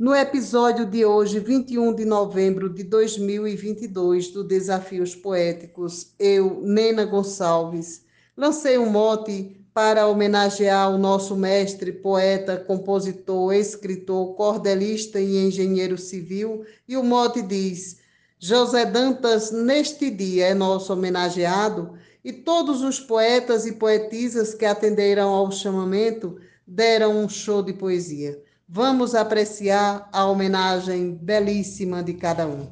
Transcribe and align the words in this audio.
No 0.00 0.14
episódio 0.14 0.86
de 0.86 1.04
hoje, 1.04 1.38
21 1.38 1.94
de 1.94 2.06
novembro 2.06 2.70
de 2.70 2.82
2022, 2.84 4.30
do 4.30 4.42
Desafios 4.42 5.14
Poéticos, 5.14 6.14
eu, 6.18 6.62
Nena 6.62 7.04
Gonçalves, 7.04 8.06
lancei 8.34 8.78
um 8.78 8.88
mote 8.88 9.62
para 9.74 10.06
homenagear 10.06 10.90
o 10.90 10.96
nosso 10.96 11.36
mestre, 11.36 11.92
poeta, 11.92 12.56
compositor, 12.56 13.52
escritor, 13.52 14.34
cordelista 14.36 15.20
e 15.20 15.36
engenheiro 15.36 15.98
civil, 15.98 16.64
e 16.88 16.96
o 16.96 17.04
mote 17.04 17.42
diz: 17.42 17.98
José 18.38 18.86
Dantas, 18.86 19.50
neste 19.50 20.08
dia, 20.08 20.46
é 20.46 20.54
nosso 20.54 20.94
homenageado, 20.94 21.92
e 22.24 22.32
todos 22.32 22.80
os 22.80 22.98
poetas 22.98 23.66
e 23.66 23.72
poetisas 23.72 24.54
que 24.54 24.64
atenderam 24.64 25.28
ao 25.28 25.52
chamamento 25.52 26.38
deram 26.66 27.22
um 27.22 27.28
show 27.28 27.62
de 27.62 27.74
poesia. 27.74 28.42
Vamos 28.72 29.16
apreciar 29.16 30.08
a 30.12 30.26
homenagem 30.26 31.16
belíssima 31.16 32.04
de 32.04 32.14
cada 32.14 32.46
um. 32.46 32.68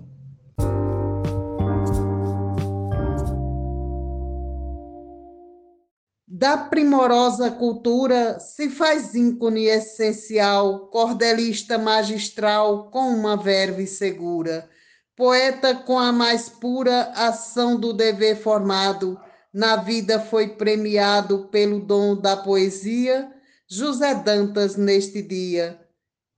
Da 6.28 6.56
primorosa 6.56 7.50
cultura 7.50 8.38
se 8.38 8.70
faz 8.70 9.12
ícone 9.16 9.64
essencial, 9.64 10.86
cordelista 10.86 11.76
magistral 11.76 12.92
com 12.92 13.08
uma 13.08 13.36
verve 13.36 13.84
segura, 13.84 14.70
poeta 15.16 15.74
com 15.74 15.98
a 15.98 16.12
mais 16.12 16.48
pura 16.48 17.10
ação 17.16 17.74
do 17.74 17.92
dever 17.92 18.36
formado, 18.36 19.20
na 19.52 19.74
vida 19.74 20.20
foi 20.20 20.50
premiado 20.50 21.48
pelo 21.48 21.80
dom 21.80 22.14
da 22.14 22.36
poesia, 22.36 23.32
José 23.68 24.14
Dantas 24.14 24.76
neste 24.76 25.20
dia 25.20 25.87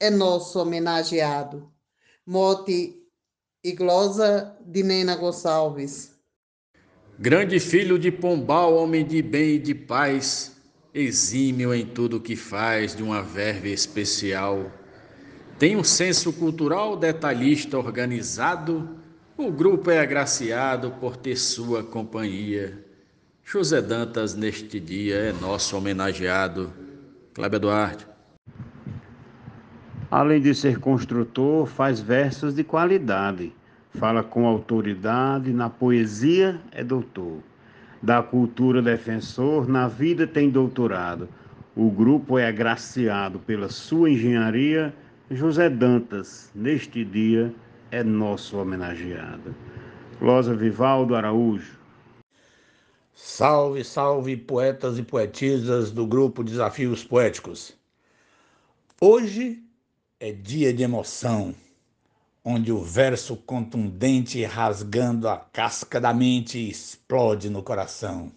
é 0.01 0.09
nosso 0.09 0.59
homenageado. 0.59 1.71
Mote 2.27 2.97
e 3.63 3.73
glosa 3.73 4.57
de 4.65 4.83
Nena 4.83 5.15
Gonçalves. 5.15 6.19
Grande 7.19 7.61
filho 7.61 7.99
de 7.99 8.11
Pombal, 8.11 8.75
homem 8.75 9.05
de 9.05 9.21
bem 9.21 9.57
e 9.57 9.59
de 9.59 9.75
paz, 9.75 10.57
exímio 10.95 11.75
em 11.75 11.85
tudo 11.85 12.19
que 12.19 12.35
faz, 12.35 12.97
de 12.97 13.03
uma 13.03 13.23
verve 13.23 13.71
especial. 13.71 14.73
Tem 15.59 15.77
um 15.77 15.85
senso 15.85 16.33
cultural 16.33 16.97
detalhista 16.97 17.77
organizado, 17.77 18.99
o 19.37 19.51
grupo 19.51 19.91
é 19.91 19.99
agraciado 19.99 20.93
por 20.93 21.17
ter 21.17 21.37
sua 21.37 21.85
companhia. 21.85 22.87
José 23.45 23.83
Dantas, 23.83 24.35
neste 24.35 24.81
dia, 24.81 25.17
é 25.17 25.33
nosso 25.33 25.77
homenageado. 25.77 26.73
Cláudio 27.35 27.61
Duarte. 27.61 28.10
Além 30.11 30.41
de 30.41 30.53
ser 30.57 30.81
construtor, 30.81 31.67
faz 31.67 32.01
versos 32.01 32.53
de 32.53 32.65
qualidade. 32.65 33.53
Fala 33.91 34.25
com 34.25 34.45
autoridade, 34.45 35.53
na 35.53 35.71
poesia 35.71 36.61
é 36.73 36.83
doutor. 36.83 37.39
Da 38.03 38.21
cultura 38.21 38.83
defensor, 38.83 39.69
na 39.69 39.87
vida 39.87 40.27
tem 40.27 40.51
doutorado. 40.51 41.29
O 41.77 41.89
grupo 41.91 42.39
é 42.39 42.49
agraciado 42.49 43.39
pela 43.39 43.69
sua 43.69 44.11
engenharia. 44.11 44.93
José 45.31 45.71
Dantas, 45.71 46.51
neste 46.57 47.05
dia, 47.05 47.55
é 47.93 48.03
nosso 48.03 48.57
homenageado. 48.59 49.55
Glosa 50.19 50.57
Vivaldo 50.57 51.15
Araújo. 51.15 51.79
Salve, 53.15 53.85
salve, 53.85 54.37
poetas 54.37 54.99
e 54.99 55.05
poetisas 55.05 55.93
do 55.93 56.05
grupo 56.05 56.43
Desafios 56.43 57.05
Poéticos. 57.05 57.77
Hoje 59.01 59.63
é 60.23 60.33
dia 60.33 60.71
de 60.71 60.83
emoção, 60.83 61.55
onde 62.45 62.71
o 62.71 62.83
verso 62.83 63.37
contundente 63.37 64.45
rasgando 64.45 65.27
a 65.27 65.39
casca 65.39 65.99
da 65.99 66.13
mente 66.13 66.59
explode 66.69 67.49
no 67.49 67.63
coração. 67.63 68.31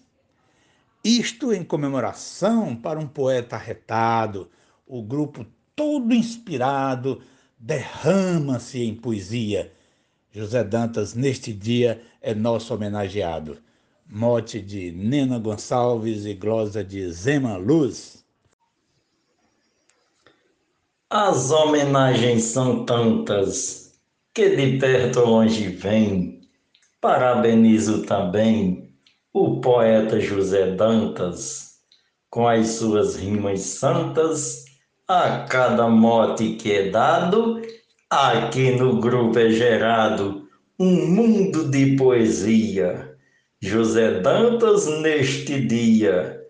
Isto 1.04 1.52
em 1.52 1.62
comemoração 1.62 2.74
para 2.74 2.98
um 2.98 3.06
poeta 3.06 3.58
arretado, 3.58 4.50
o 4.88 5.04
grupo 5.04 5.46
todo 5.76 6.14
inspirado 6.14 7.22
derrama-se 7.60 8.82
em 8.82 8.96
poesia. 8.96 9.70
José 10.32 10.64
Dantas, 10.64 11.14
neste 11.14 11.52
dia, 11.52 12.02
é 12.22 12.34
nosso 12.34 12.74
homenageado. 12.74 13.58
Mote 14.08 14.62
de 14.62 14.90
Nena 14.94 15.38
Gonçalves 15.38 16.26
e 16.26 16.34
glosa 16.34 16.82
de 16.82 17.12
Zema 17.12 17.58
Luz. 17.58 18.23
As 21.16 21.52
homenagens 21.52 22.42
são 22.46 22.86
tantas 22.86 23.92
que 24.34 24.56
de 24.56 24.80
perto 24.80 25.20
ou 25.20 25.28
longe 25.28 25.68
vem. 25.68 26.42
Parabenizo 27.00 28.02
também 28.02 28.90
o 29.32 29.62
poeta 29.62 30.20
José 30.20 30.72
Dantas 30.72 31.74
com 32.32 32.48
as 32.48 32.68
suas 32.70 33.16
rimas 33.16 33.60
santas. 33.62 34.66
A 35.08 35.46
cada 35.48 35.88
mote 35.88 36.56
que 36.56 36.72
é 36.72 36.90
dado, 36.90 37.62
aqui 38.10 38.72
no 38.72 39.00
grupo 39.00 39.38
é 39.38 39.52
gerado 39.52 40.48
um 40.80 41.06
mundo 41.06 41.70
de 41.70 41.96
poesia. 41.96 43.16
José 43.62 44.20
Dantas, 44.20 44.88
neste 44.88 45.64
dia, 45.64 46.42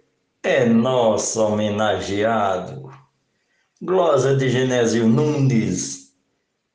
é 0.42 0.64
nosso 0.64 1.42
homenageado 1.42 2.93
glosa 3.84 4.34
de 4.34 4.50
Genésio 4.50 5.10
Nunes, 5.10 6.14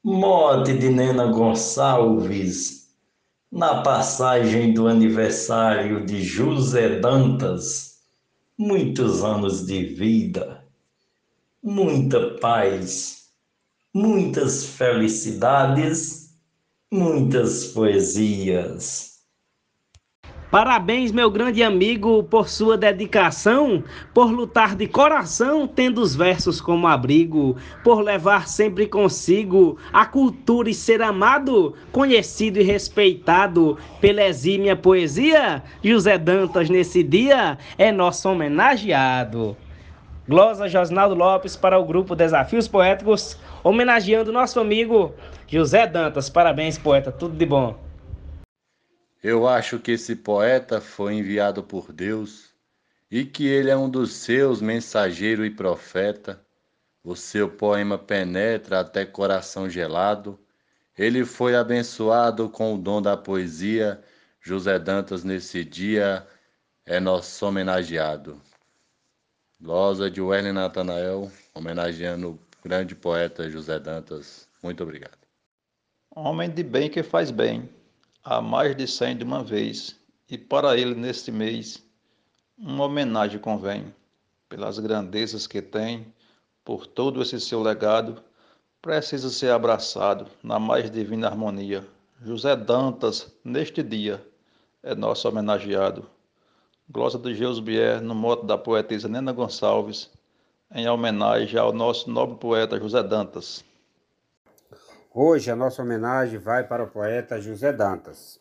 mote 0.04 0.74
de 0.74 0.90
Nena 0.90 1.24
Gonçalves, 1.28 2.90
na 3.50 3.80
passagem 3.80 4.74
do 4.74 4.86
aniversário 4.86 6.04
de 6.04 6.22
José 6.22 7.00
Dantas, 7.00 8.00
muitos 8.58 9.24
anos 9.24 9.64
de 9.64 9.86
vida, 9.86 10.62
muita 11.62 12.36
paz, 12.40 13.30
muitas 13.94 14.66
felicidades, 14.66 16.34
muitas 16.92 17.68
poesias. 17.68 19.07
Parabéns, 20.50 21.12
meu 21.12 21.30
grande 21.30 21.62
amigo, 21.62 22.22
por 22.22 22.48
sua 22.48 22.74
dedicação, 22.78 23.84
por 24.14 24.30
lutar 24.32 24.74
de 24.74 24.86
coração, 24.86 25.66
tendo 25.66 26.00
os 26.00 26.16
versos 26.16 26.58
como 26.58 26.86
abrigo, 26.86 27.54
por 27.84 28.00
levar 28.00 28.48
sempre 28.48 28.86
consigo 28.86 29.76
a 29.92 30.06
cultura 30.06 30.70
e 30.70 30.74
ser 30.74 31.02
amado, 31.02 31.74
conhecido 31.92 32.58
e 32.58 32.62
respeitado 32.62 33.76
pela 34.00 34.22
exímia 34.22 34.74
poesia. 34.74 35.62
José 35.84 36.16
Dantas, 36.16 36.70
nesse 36.70 37.02
dia, 37.02 37.58
é 37.76 37.92
nosso 37.92 38.26
homenageado. 38.30 39.54
Glosa 40.26 40.66
Josnaldo 40.66 41.14
Lopes 41.14 41.56
para 41.56 41.78
o 41.78 41.84
grupo 41.84 42.16
Desafios 42.16 42.66
Poéticos, 42.66 43.38
homenageando 43.62 44.32
nosso 44.32 44.58
amigo 44.60 45.12
José 45.46 45.86
Dantas. 45.86 46.30
Parabéns, 46.30 46.78
poeta, 46.78 47.12
tudo 47.12 47.36
de 47.36 47.44
bom. 47.44 47.87
Eu 49.22 49.48
acho 49.48 49.80
que 49.80 49.92
esse 49.92 50.14
poeta 50.14 50.80
foi 50.80 51.14
enviado 51.14 51.62
por 51.62 51.92
Deus 51.92 52.54
e 53.10 53.24
que 53.24 53.46
ele 53.46 53.68
é 53.68 53.76
um 53.76 53.90
dos 53.90 54.12
seus 54.12 54.60
mensageiro 54.60 55.44
e 55.44 55.50
profeta. 55.50 56.40
O 57.02 57.16
seu 57.16 57.50
poema 57.50 57.98
penetra 57.98 58.80
até 58.80 59.04
coração 59.04 59.68
gelado. 59.68 60.38
Ele 60.96 61.24
foi 61.24 61.56
abençoado 61.56 62.48
com 62.48 62.74
o 62.74 62.78
dom 62.78 63.02
da 63.02 63.16
poesia. 63.16 64.00
José 64.40 64.78
Dantas, 64.78 65.24
nesse 65.24 65.64
dia, 65.64 66.26
é 66.86 67.00
nosso 67.00 67.44
homenageado. 67.44 68.40
Glosa 69.60 70.08
de 70.08 70.20
Werner 70.20 70.54
Natanael, 70.54 71.30
homenageando 71.52 72.30
o 72.30 72.38
grande 72.62 72.94
poeta 72.94 73.50
José 73.50 73.80
Dantas. 73.80 74.48
Muito 74.62 74.82
obrigado. 74.84 75.18
Homem 76.14 76.48
de 76.48 76.62
bem 76.62 76.88
que 76.88 77.02
faz 77.02 77.32
bem 77.32 77.68
há 78.24 78.40
mais 78.40 78.76
de 78.76 78.86
cem 78.86 79.16
de 79.16 79.24
uma 79.24 79.42
vez, 79.42 79.96
e 80.28 80.36
para 80.36 80.76
ele 80.76 80.94
neste 80.94 81.30
mês 81.30 81.82
uma 82.56 82.84
homenagem 82.84 83.38
convém, 83.38 83.94
pelas 84.48 84.78
grandezas 84.78 85.46
que 85.46 85.62
tem, 85.62 86.12
por 86.64 86.86
todo 86.86 87.22
esse 87.22 87.40
seu 87.40 87.62
legado, 87.62 88.22
precisa 88.82 89.30
ser 89.30 89.50
abraçado 89.50 90.26
na 90.42 90.58
mais 90.58 90.90
divina 90.90 91.28
harmonia. 91.28 91.86
José 92.20 92.56
Dantas, 92.56 93.32
neste 93.44 93.82
dia, 93.82 94.26
é 94.82 94.94
nosso 94.94 95.28
homenageado. 95.28 96.08
Glosa 96.90 97.18
de 97.18 97.34
Geus 97.34 97.60
Bier, 97.60 98.00
no 98.00 98.14
moto 98.14 98.44
da 98.44 98.58
poetisa 98.58 99.08
Nena 99.08 99.32
Gonçalves, 99.32 100.10
em 100.74 100.88
homenagem 100.88 101.58
ao 101.58 101.72
nosso 101.72 102.10
nobre 102.10 102.38
poeta 102.38 102.78
José 102.78 103.02
Dantas. 103.02 103.64
Hoje 105.20 105.50
a 105.50 105.56
nossa 105.56 105.82
homenagem 105.82 106.38
vai 106.38 106.62
para 106.62 106.84
o 106.84 106.86
poeta 106.86 107.40
José 107.40 107.72
Dantas. 107.72 108.40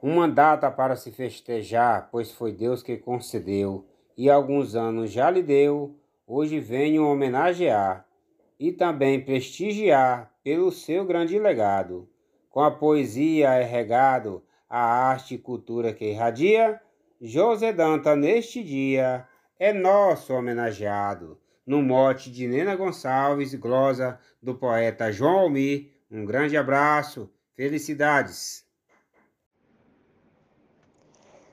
Uma 0.00 0.26
data 0.26 0.70
para 0.70 0.96
se 0.96 1.10
festejar, 1.10 2.08
pois 2.10 2.32
foi 2.32 2.50
Deus 2.50 2.82
que 2.82 2.96
concedeu, 2.96 3.86
e 4.16 4.30
alguns 4.30 4.74
anos 4.74 5.12
já 5.12 5.28
lhe 5.28 5.42
deu, 5.42 5.94
hoje 6.26 6.58
venho 6.58 7.06
homenagear. 7.06 8.06
e 8.58 8.72
também 8.72 9.22
prestigiar 9.22 10.32
pelo 10.42 10.72
seu 10.72 11.04
grande 11.04 11.38
legado. 11.38 12.08
Com 12.48 12.60
a 12.60 12.70
poesia 12.70 13.50
é 13.50 13.62
regado 13.62 14.42
a 14.66 14.80
arte 14.80 15.34
e 15.34 15.38
cultura 15.38 15.92
que 15.92 16.06
irradia, 16.06 16.80
José 17.20 17.70
Danta 17.70 18.16
neste 18.16 18.64
dia 18.64 19.28
é 19.58 19.74
nosso 19.74 20.32
homenageado. 20.32 21.38
No 21.70 21.80
mote 21.80 22.32
de 22.32 22.48
Nena 22.48 22.74
Gonçalves, 22.74 23.54
glosa 23.54 24.18
do 24.42 24.56
poeta 24.56 25.12
João 25.12 25.38
Almir, 25.38 25.92
um 26.10 26.24
grande 26.24 26.56
abraço, 26.56 27.30
felicidades. 27.54 28.66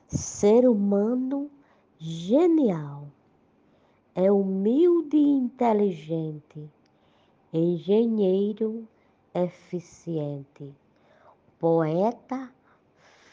Ser 0.08 0.68
humano 0.68 1.48
genial, 2.00 3.06
é 4.12 4.28
humilde 4.32 5.16
e 5.16 5.38
inteligente, 5.38 6.68
engenheiro 7.52 8.88
eficiente, 9.32 10.74
poeta 11.60 12.52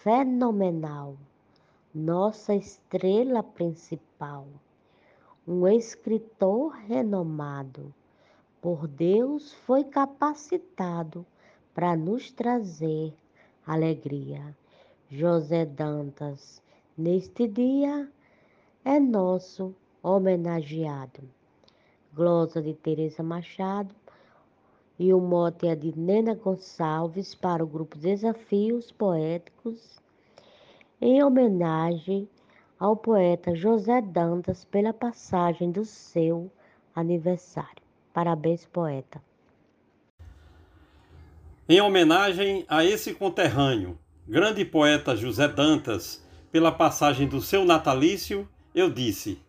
fenomenal, 0.04 1.18
nossa 1.92 2.54
estrela 2.54 3.42
principal, 3.42 4.46
um 5.47 5.68
escritor 5.68 6.74
renomado, 6.88 7.94
por 8.59 8.88
Deus 8.88 9.53
foi 9.53 9.83
capacitado 9.83 11.24
para 11.71 11.95
nos 11.95 12.31
trazer 12.31 13.13
alegria. 13.65 14.57
José 15.07 15.63
Dantas, 15.65 16.63
neste 16.97 17.47
dia, 17.47 18.12
é 18.83 19.00
nosso 19.00 19.75
homenageado. 20.01 21.21
Glosa 22.12 22.59
de 22.59 22.74
Teresa 22.74 23.21
Machado 23.21 23.94
e 24.97 25.13
o 25.13 25.19
mote 25.19 25.68
é 25.68 25.75
de 25.75 25.95
Nena 25.95 26.33
Gonçalves 26.33 27.36
para 27.36 27.63
o 27.63 27.68
grupo 27.68 27.97
Desafios 28.00 28.92
Poéticos, 28.92 30.00
em 31.00 31.24
homenagem 31.24 32.27
ao 32.80 32.95
poeta 32.95 33.56
José 33.56 34.01
Dantas 34.01 34.66
pela 34.66 34.94
passagem 34.94 35.72
do 35.72 35.86
seu 35.86 36.51
aniversário. 36.94 37.83
Parabéns, 38.13 38.66
poeta. 38.66 39.22
Em 41.68 41.81
homenagem 41.81 42.66
a 42.68 42.83
esse 42.83 43.13
conterrâneo, 43.13 43.98
grande 44.27 44.63
poeta 44.63 45.16
José 45.16 45.48
Dantas, 45.48 46.24
pela 46.51 46.72
passagem 46.72 47.27
do 47.27 47.42
seu 47.42 47.66
natalício, 47.66 48.48
eu 48.74 48.89
disse: 48.89 49.42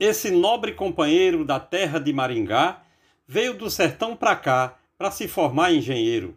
Esse 0.00 0.30
nobre 0.30 0.72
companheiro 0.72 1.44
da 1.44 1.60
terra 1.60 1.98
de 1.98 2.12
Maringá 2.12 2.82
veio 3.26 3.56
do 3.56 3.70
sertão 3.70 4.16
para 4.16 4.34
cá 4.34 4.78
para 4.98 5.10
se 5.10 5.28
formar 5.28 5.72
engenheiro. 5.72 6.36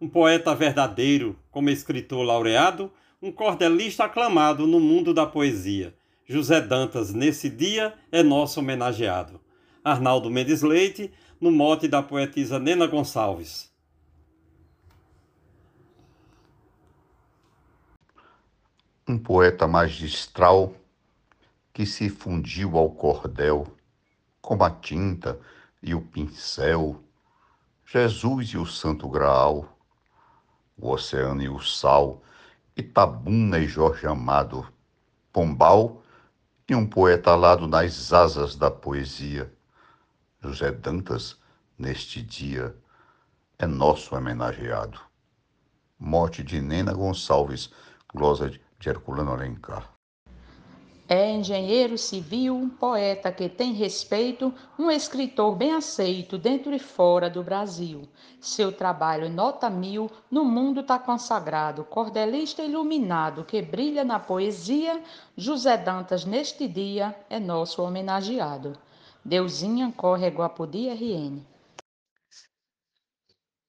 Um 0.00 0.08
poeta 0.08 0.54
verdadeiro, 0.54 1.38
como 1.50 1.70
escritor 1.70 2.24
laureado, 2.24 2.92
um 3.22 3.30
cordelista 3.30 4.04
aclamado 4.04 4.66
no 4.66 4.80
mundo 4.80 5.12
da 5.12 5.26
poesia. 5.26 5.94
José 6.26 6.60
Dantas, 6.60 7.12
nesse 7.12 7.50
dia, 7.50 7.94
é 8.10 8.22
nosso 8.22 8.60
homenageado. 8.60 9.40
Arnaldo 9.84 10.30
Mendes 10.30 10.62
Leite, 10.62 11.12
no 11.40 11.50
mote 11.50 11.86
da 11.86 12.02
poetisa 12.02 12.58
Nena 12.58 12.86
Gonçalves. 12.86 13.70
Um 19.06 19.18
poeta 19.18 19.66
magistral 19.66 20.74
que 21.74 21.84
se 21.84 22.08
fundiu 22.08 22.78
ao 22.78 22.90
cordel, 22.90 23.66
como 24.40 24.62
a 24.64 24.70
tinta 24.70 25.38
e 25.82 25.94
o 25.94 26.00
pincel, 26.00 27.02
Jesus 27.84 28.48
e 28.50 28.56
o 28.56 28.64
Santo 28.64 29.08
Graal, 29.08 29.76
o 30.78 30.90
oceano 30.90 31.42
e 31.42 31.48
o 31.48 31.58
sal, 31.60 32.22
Itabuna 32.80 33.58
e 33.58 33.68
Jorge 33.68 34.06
Amado, 34.06 34.66
Pombal 35.30 36.02
e 36.66 36.74
um 36.74 36.86
poeta 36.86 37.30
alado 37.30 37.66
nas 37.66 38.10
asas 38.10 38.56
da 38.56 38.70
poesia. 38.70 39.52
José 40.40 40.72
Dantas, 40.72 41.36
neste 41.78 42.22
dia, 42.22 42.74
é 43.58 43.66
nosso 43.66 44.16
homenageado. 44.16 44.98
Morte 45.98 46.42
de 46.42 46.62
Nena 46.62 46.94
Gonçalves, 46.94 47.70
glosa 48.14 48.48
de 48.48 48.88
Herculano 48.88 49.32
Alencar. 49.32 49.99
É 51.12 51.28
engenheiro 51.28 51.98
civil, 51.98 52.70
poeta 52.78 53.32
que 53.32 53.48
tem 53.48 53.72
respeito, 53.72 54.54
um 54.78 54.88
escritor 54.88 55.56
bem 55.56 55.72
aceito 55.72 56.38
dentro 56.38 56.72
e 56.72 56.78
fora 56.78 57.28
do 57.28 57.42
Brasil. 57.42 58.02
Seu 58.40 58.70
trabalho 58.70 59.28
nota 59.28 59.68
mil, 59.68 60.08
no 60.30 60.44
mundo 60.44 60.84
tá 60.84 61.00
consagrado, 61.00 61.82
cordelista 61.82 62.62
iluminado 62.62 63.42
que 63.42 63.60
brilha 63.60 64.04
na 64.04 64.20
poesia, 64.20 65.02
José 65.36 65.76
Dantas 65.76 66.24
neste 66.24 66.68
dia 66.68 67.12
é 67.28 67.40
nosso 67.40 67.82
homenageado. 67.82 68.74
Deusinha 69.24 69.92
corre 69.96 70.28
Guapodi 70.28 70.88
RN. 70.90 71.40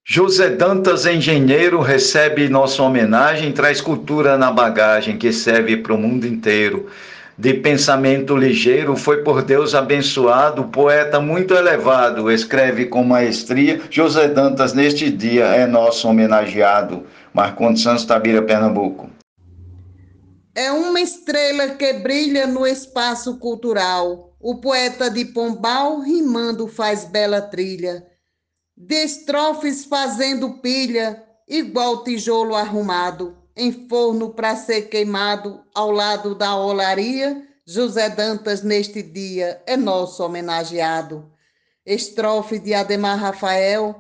José 0.06 0.52
Dantas, 0.52 1.08
engenheiro, 1.08 1.82
recebe 1.82 2.48
nossa 2.48 2.84
homenagem, 2.84 3.52
traz 3.52 3.82
cultura 3.82 4.38
na 4.38 4.52
bagagem 4.52 5.18
que 5.18 5.34
serve 5.34 5.78
para 5.78 5.96
o 5.96 5.98
mundo 5.98 6.28
inteiro 6.28 6.88
de 7.42 7.56
pensamento 7.56 8.38
ligeiro, 8.38 8.96
foi 8.96 9.24
por 9.24 9.42
Deus 9.42 9.74
abençoado, 9.74 10.66
poeta 10.66 11.20
muito 11.20 11.56
elevado, 11.56 12.30
escreve 12.30 12.86
com 12.86 13.04
maestria. 13.04 13.82
José 13.90 14.28
Dantas, 14.28 14.74
neste 14.74 15.10
dia, 15.10 15.46
é 15.46 15.66
nosso 15.66 16.08
homenageado. 16.08 17.04
Marcondes 17.34 17.82
Santos, 17.82 18.06
Tabira, 18.06 18.44
Pernambuco. 18.44 19.10
É 20.54 20.72
uma 20.72 21.02
estrela 21.02 21.70
que 21.70 21.94
brilha 21.94 22.46
no 22.46 22.68
espaço 22.68 23.40
cultural. 23.40 24.36
O 24.40 24.62
poeta 24.62 25.10
de 25.10 25.26
Pombal, 25.26 26.00
rimando, 26.00 26.68
faz 26.68 27.06
bela 27.06 27.42
trilha. 27.42 28.06
Destrofes 28.78 29.86
fazendo 29.86 30.62
pilha, 30.62 31.24
igual 31.50 32.04
tijolo 32.04 32.54
arrumado 32.54 33.41
em 33.62 33.88
forno 33.88 34.32
para 34.32 34.56
ser 34.56 34.90
queimado 34.90 35.62
ao 35.76 35.92
lado 35.92 36.34
da 36.34 36.56
olaria, 36.56 37.48
José 37.64 38.10
Dantas 38.10 38.64
neste 38.64 39.04
dia 39.04 39.62
é 39.68 39.78
nosso 39.78 40.24
homenageado. 40.24 41.32
Estrofe 41.86 42.58
de 42.58 42.74
Ademar 42.74 43.20
Rafael, 43.20 43.96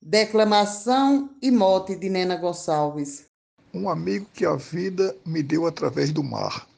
declamação 0.00 1.28
e 1.42 1.50
mote 1.50 1.96
de 1.96 2.08
Nena 2.08 2.36
Gonçalves. 2.36 3.26
Um 3.74 3.88
amigo 3.88 4.28
que 4.32 4.46
a 4.46 4.54
vida 4.54 5.16
me 5.26 5.42
deu 5.42 5.66
através 5.66 6.12
do 6.12 6.22
mar. 6.22 6.68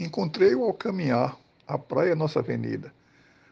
Encontrei-o 0.00 0.64
ao 0.64 0.72
caminhar, 0.72 1.36
a 1.68 1.76
praia 1.76 2.16
nossa 2.16 2.38
avenida. 2.38 2.90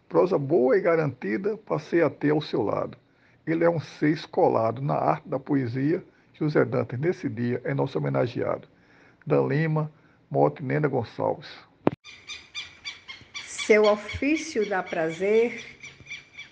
Prosa 0.08 0.38
boa 0.38 0.78
e 0.78 0.80
garantida, 0.80 1.58
passei 1.58 2.00
até 2.00 2.30
ao 2.30 2.40
seu 2.40 2.62
lado. 2.62 2.96
Ele 3.46 3.62
é 3.62 3.68
um 3.68 3.80
ser 3.80 4.08
escolado 4.08 4.80
na 4.80 4.94
arte 4.94 5.28
da 5.28 5.38
poesia, 5.38 6.02
José 6.42 6.64
Dantas, 6.64 6.98
nesse 6.98 7.28
dia, 7.28 7.60
é 7.62 7.72
nosso 7.72 7.96
homenageado. 7.96 8.66
Dan 9.24 9.46
Lima, 9.46 9.92
Mote 10.28 10.60
Nena 10.60 10.88
Gonçalves. 10.88 11.48
Seu 13.46 13.84
ofício 13.84 14.68
dá 14.68 14.82
prazer, 14.82 15.64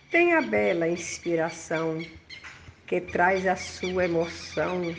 tem 0.09 0.35
a 0.35 0.41
bela 0.41 0.87
inspiração 0.87 2.01
que 2.87 3.01
traz 3.01 3.45
a 3.49 3.57
sua 3.57 4.05
emoção 4.05 4.95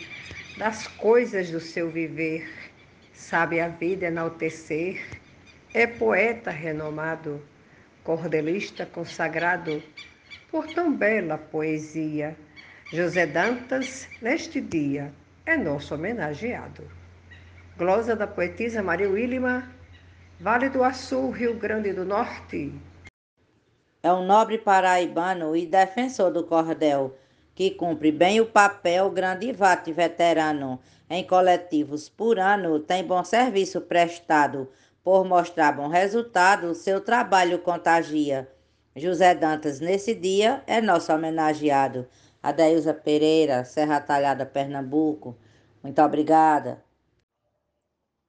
das 0.58 0.88
coisas 0.88 1.50
do 1.50 1.62
seu 1.62 1.90
viver. 1.90 2.52
Sabe 3.14 3.62
a 3.62 3.70
vida 3.70 4.08
enaltecer, 4.08 5.02
é 5.74 5.88
poeta 5.88 6.52
renomado, 6.52 7.42
cordelista 8.04 8.86
consagrado 8.86 9.82
por 10.52 10.68
tão 10.68 10.94
bela 10.94 11.38
poesia 11.38 12.36
José 12.94 13.26
Dantas, 13.26 14.06
neste 14.22 14.60
dia, 14.60 15.14
é 15.46 15.56
nosso 15.56 15.96
homenageado. 15.96 16.84
Glosa 17.78 18.18
da 18.18 18.28
poetisa 18.28 18.84
Maria 18.84 19.10
Willima, 19.10 19.64
Vale 20.38 20.68
do 20.68 20.84
Açu, 20.84 21.30
Rio 21.30 21.56
Grande 21.56 21.94
do 21.94 22.04
Norte. 22.04 22.74
É 24.04 24.12
um 24.12 24.26
nobre 24.26 24.58
paraibano 24.58 25.56
e 25.56 25.66
defensor 25.66 26.34
do 26.34 26.44
cordel, 26.44 27.16
que 27.56 27.72
cumpre 27.72 28.12
bem 28.12 28.42
o 28.42 28.46
papel 28.46 29.10
grande 29.10 29.54
vate 29.54 29.94
veterano. 29.94 30.78
Em 31.10 31.26
coletivos 31.26 32.10
por 32.10 32.38
ano, 32.38 32.78
tem 32.78 33.06
bom 33.06 33.24
serviço 33.24 33.80
prestado. 33.80 34.68
Por 35.02 35.24
mostrar 35.24 35.72
bom 35.72 35.88
resultado, 35.88 36.76
seu 36.76 37.00
trabalho 37.00 37.60
contagia. 37.60 38.52
José 38.98 39.34
Dantas, 39.34 39.80
nesse 39.80 40.14
dia, 40.14 40.62
é 40.68 40.82
nosso 40.82 41.14
homenageado. 41.14 42.06
Adailza 42.44 42.92
Pereira, 42.92 43.64
Serra 43.64 44.02
Talhada, 44.02 44.48
Pernambuco. 44.48 45.38
Muito 45.84 46.02
obrigada. 46.02 46.84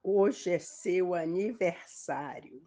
Hoje 0.02 0.50
é 0.50 0.58
seu 0.58 1.14
aniversário, 1.14 2.62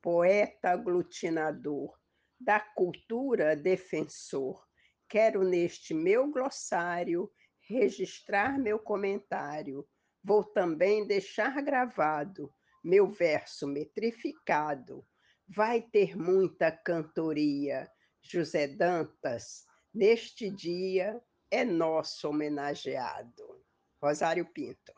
poeta 0.00 0.70
aglutinador, 0.70 1.98
da 2.38 2.60
cultura 2.60 3.56
defensor. 3.56 4.64
quero 5.08 5.42
neste 5.42 5.92
meu 5.94 6.30
glossário 6.30 7.28
registrar 7.68 8.56
meu 8.58 8.78
comentário. 8.78 9.84
Vou 10.22 10.44
também 10.44 11.06
deixar 11.06 11.60
gravado 11.62 12.52
meu 12.84 13.08
verso 13.08 13.66
metrificado. 13.66 15.04
Vai 15.48 15.82
ter 15.82 16.16
muita 16.16 16.70
cantoria. 16.70 17.90
José 18.20 18.68
Dantas, 18.68 19.66
neste 19.94 20.50
dia 20.50 21.20
é 21.50 21.64
nosso 21.64 22.28
homenageado. 22.28 23.62
Rosário 24.02 24.44
Pinto. 24.46 24.92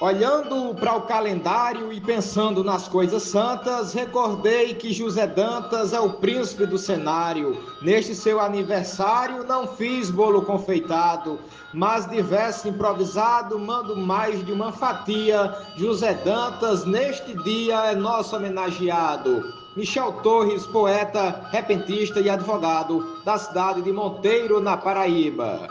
Olhando 0.00 0.74
para 0.76 0.96
o 0.96 1.02
calendário 1.02 1.92
e 1.92 2.00
pensando 2.00 2.64
nas 2.64 2.88
coisas 2.88 3.22
santas, 3.22 3.92
recordei 3.92 4.74
que 4.74 4.94
José 4.94 5.26
Dantas 5.26 5.92
é 5.92 6.00
o 6.00 6.14
príncipe 6.14 6.64
do 6.64 6.78
cenário. 6.78 7.62
Neste 7.82 8.14
seu 8.14 8.40
aniversário, 8.40 9.44
não 9.44 9.66
fiz 9.66 10.10
bolo 10.10 10.42
confeitado, 10.42 11.38
mas 11.74 12.06
de 12.08 12.22
verso 12.22 12.66
improvisado, 12.66 13.58
mando 13.58 13.94
mais 13.94 14.42
de 14.44 14.52
uma 14.52 14.72
fatia. 14.72 15.54
José 15.76 16.14
Dantas, 16.14 16.86
neste 16.86 17.34
dia, 17.42 17.90
é 17.90 17.94
nosso 17.94 18.34
homenageado. 18.34 19.59
Michel 19.76 20.20
Torres, 20.20 20.66
poeta, 20.66 21.48
repentista 21.52 22.18
e 22.18 22.28
advogado 22.28 23.22
da 23.22 23.38
cidade 23.38 23.82
de 23.82 23.92
Monteiro, 23.92 24.60
na 24.60 24.76
Paraíba. 24.76 25.68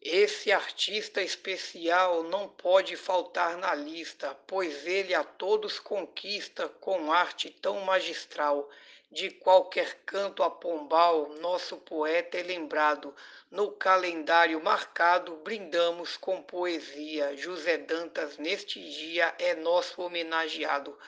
Esse 0.00 0.52
artista 0.52 1.22
especial 1.22 2.22
não 2.24 2.48
pode 2.48 2.96
faltar 2.96 3.56
na 3.56 3.74
lista, 3.74 4.36
pois 4.46 4.86
ele 4.86 5.14
a 5.14 5.24
todos 5.24 5.78
conquista 5.78 6.68
com 6.68 7.10
arte 7.10 7.48
tão 7.50 7.80
magistral. 7.80 8.68
De 9.10 9.30
qualquer 9.30 10.00
canto 10.04 10.42
a 10.42 10.50
pombal, 10.50 11.30
nosso 11.40 11.78
poeta 11.78 12.36
é 12.36 12.42
lembrado. 12.42 13.14
No 13.50 13.72
calendário 13.72 14.62
marcado, 14.62 15.34
brindamos 15.36 16.18
com 16.18 16.42
poesia. 16.42 17.34
José 17.34 17.78
Dantas, 17.78 18.36
neste 18.36 18.78
dia, 18.78 19.34
é 19.38 19.54
nosso 19.54 20.02
homenageado. 20.02 20.98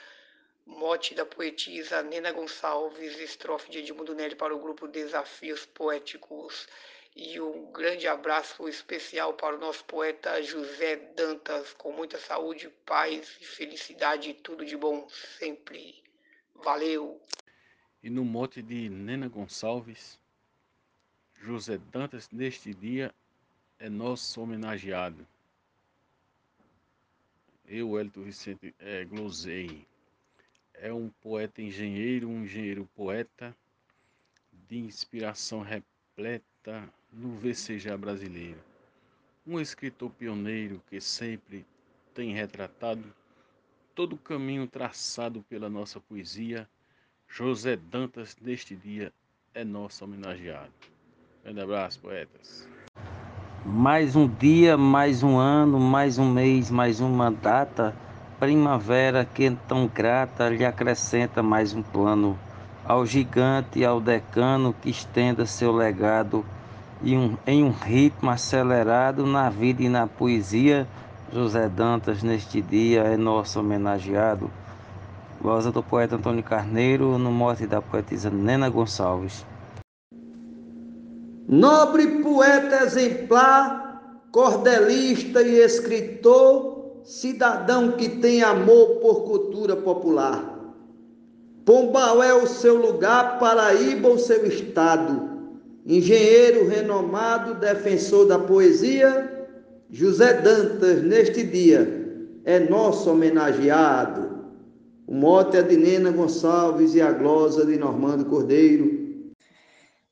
Mote 0.65 1.15
da 1.15 1.27
poetisa 1.27 2.03
Nena 2.03 2.33
Gonçalves, 2.33 3.19
estrofe 3.19 3.71
de 3.71 3.81
Edmundo 3.81 4.15
Nelly 4.15 4.35
para 4.35 4.55
o 4.55 4.59
grupo 4.59 4.89
Desafios 4.89 5.67
Poéticos. 5.67 6.67
E 7.15 7.39
um 7.39 7.71
grande 7.71 8.09
abraço 8.09 8.67
especial 8.67 9.35
para 9.35 9.57
o 9.57 9.59
nosso 9.59 9.85
poeta 9.85 10.43
José 10.43 10.97
Dantas, 10.97 11.75
com 11.75 11.93
muita 11.93 12.19
saúde, 12.19 12.71
paz 12.87 13.37
e 13.41 13.45
felicidade, 13.45 14.33
tudo 14.33 14.65
de 14.65 14.77
bom 14.77 15.07
sempre. 15.39 16.03
Valeu! 16.55 17.21
E 18.03 18.09
no 18.09 18.25
mote 18.25 18.63
de 18.63 18.89
Nena 18.89 19.29
Gonçalves, 19.29 20.19
José 21.43 21.79
Dantas, 21.93 22.31
neste 22.31 22.73
dia, 22.73 23.15
é 23.79 23.89
nosso 23.89 24.41
homenageado. 24.41 25.27
Eu, 27.67 27.99
Elton 27.99 28.23
Vicente 28.23 28.75
é, 28.79 29.05
Glosei, 29.05 29.87
é 30.75 30.93
um 30.93 31.11
poeta 31.21 31.61
engenheiro, 31.61 32.29
um 32.29 32.45
engenheiro 32.45 32.89
poeta 32.97 33.55
de 34.69 34.79
inspiração 34.79 35.61
repleta 35.61 36.89
no 37.13 37.37
VCJ 37.37 37.97
brasileiro. 37.97 38.63
Um 39.47 39.61
escritor 39.61 40.11
pioneiro 40.11 40.83
que 40.89 41.01
sempre 41.01 41.67
tem 42.15 42.33
retratado 42.33 43.15
todo 43.95 44.15
o 44.15 44.19
caminho 44.19 44.67
traçado 44.67 45.43
pela 45.43 45.69
nossa 45.69 46.01
poesia, 46.01 46.69
José 47.33 47.77
Dantas, 47.77 48.37
neste 48.43 48.75
dia, 48.75 49.13
é 49.55 49.65
nosso 49.65 50.05
homenageado. 50.05 50.73
Grande 51.45 51.61
abraço, 51.61 52.01
poetas. 52.01 52.69
Mais 53.65 54.17
um 54.17 54.27
dia, 54.27 54.77
mais 54.77 55.23
um 55.23 55.39
ano, 55.39 55.79
mais 55.79 56.19
um 56.19 56.29
mês, 56.29 56.73
mais 56.73 56.99
uma 56.99 57.31
data. 57.31 57.95
Primavera 58.41 59.25
que 59.25 59.49
tão 59.69 59.87
grata 59.87 60.49
lhe 60.49 60.65
acrescenta 60.65 61.41
mais 61.41 61.73
um 61.73 61.83
plano. 61.83 62.37
Ao 62.85 63.07
gigante 63.07 63.85
ao 63.85 64.01
decano 64.01 64.75
que 64.75 64.91
estenda 64.91 65.47
seu 65.47 65.71
legado 65.71 66.45
e 67.01 67.17
um, 67.17 67.39
em 67.47 67.63
um 67.63 67.71
ritmo 67.71 68.29
acelerado 68.29 69.25
na 69.25 69.49
vida 69.49 69.85
e 69.85 69.89
na 69.89 70.09
poesia. 70.09 70.87
José 71.33 71.69
Dantas, 71.69 72.25
neste 72.25 72.61
dia, 72.61 73.03
é 73.03 73.17
nosso 73.17 73.61
homenageado. 73.61 74.51
Glosa 75.41 75.73
do 75.73 75.83
poeta 75.83 76.17
Antônio 76.17 76.43
Carneiro, 76.43 77.19
no 77.19 77.31
mote 77.31 77.67
da 77.67 77.81
poetisa 77.81 78.29
Nena 78.31 78.69
Gonçalves. 78.69 79.45
Nobre 81.49 82.23
poeta 82.23 82.85
exemplar, 82.85 84.21
cordelista 84.31 85.43
e 85.43 85.57
escritor, 85.61 87.01
cidadão 87.05 87.93
que 87.93 88.09
tem 88.09 88.43
amor 88.43 88.97
por 89.01 89.25
cultura 89.25 89.75
popular. 89.77 90.59
Pombal 91.65 92.23
é 92.23 92.35
o 92.35 92.47
seu 92.47 92.77
lugar, 92.77 93.39
Paraíba 93.39 94.09
o 94.09 94.19
seu 94.19 94.47
estado 94.47 95.31
engenheiro 95.87 96.69
renomado, 96.69 97.55
defensor 97.55 98.27
da 98.27 98.39
poesia, 98.39 99.49
José 99.91 100.35
Dantas, 100.35 101.03
neste 101.03 101.43
dia, 101.43 102.07
é 102.45 102.61
nosso 102.61 103.11
homenageado. 103.11 104.40
O 105.11 105.15
mote 105.15 105.57
é 105.57 105.63
de 105.65 105.77
Nena 105.77 106.13
Gonçalves 106.13 106.95
e 106.95 107.01
a 107.01 107.11
glosa 107.11 107.67
de 107.67 107.77
Normando 107.77 108.25
Cordeiro. 108.27 109.35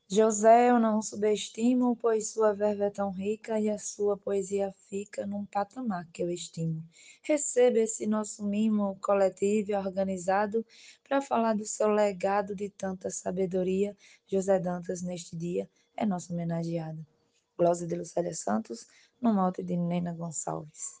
José 0.09 0.71
eu 0.71 0.77
não 0.77 1.01
subestimo, 1.01 1.95
pois 1.95 2.33
sua 2.33 2.53
verve 2.53 2.83
é 2.83 2.89
tão 2.89 3.09
rica 3.09 3.57
e 3.57 3.69
a 3.69 3.79
sua 3.79 4.17
poesia 4.17 4.73
fica 4.89 5.25
num 5.25 5.45
patamar 5.45 6.05
que 6.11 6.21
eu 6.21 6.29
estimo. 6.29 6.83
Receba 7.23 7.79
esse 7.79 8.05
nosso 8.05 8.45
mimo 8.45 8.97
coletivo 9.01 9.71
e 9.71 9.75
organizado 9.75 10.65
para 11.07 11.21
falar 11.21 11.53
do 11.53 11.63
seu 11.65 11.87
legado 11.87 12.53
de 12.53 12.69
tanta 12.69 13.09
sabedoria. 13.09 13.95
José 14.27 14.59
Dantas, 14.59 15.01
neste 15.01 15.33
dia, 15.33 15.69
é 15.95 16.05
nosso 16.05 16.33
homenageado. 16.33 17.07
Glosa 17.57 17.87
de 17.87 17.95
Lucélia 17.95 18.33
Santos, 18.33 18.85
no 19.21 19.33
mote 19.33 19.63
de 19.63 19.77
Nena 19.77 20.11
Gonçalves. 20.11 20.99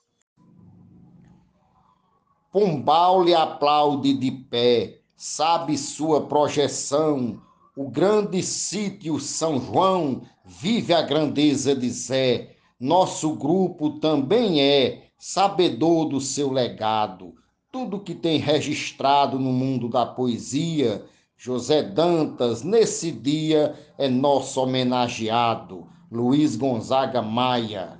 Pombal 2.51 3.23
lhe 3.23 3.33
aplaude 3.33 4.13
de 4.13 4.31
pé, 4.31 4.99
sabe 5.15 5.77
sua 5.77 6.21
projeção 6.21 7.39
o 7.79 7.89
grande 7.89 8.43
sítio 8.43 9.21
São 9.21 9.57
João 9.57 10.23
vive 10.43 10.93
a 10.93 11.01
grandeza 11.01 11.73
de 11.73 11.89
Zé. 11.89 12.57
Nosso 12.77 13.35
grupo 13.35 13.91
também 14.01 14.59
é 14.59 15.03
sabedor 15.17 16.09
do 16.09 16.19
seu 16.19 16.51
legado. 16.51 17.35
Tudo 17.71 18.01
que 18.01 18.13
tem 18.13 18.37
registrado 18.37 19.39
no 19.39 19.53
mundo 19.53 19.87
da 19.87 20.05
poesia, 20.05 21.05
José 21.37 21.81
Dantas, 21.81 22.63
nesse 22.63 23.11
dia, 23.13 23.73
é 23.97 24.09
nosso 24.09 24.61
homenageado. 24.61 25.87
Luiz 26.11 26.55
Gonzaga 26.57 27.21
Maia. 27.21 27.98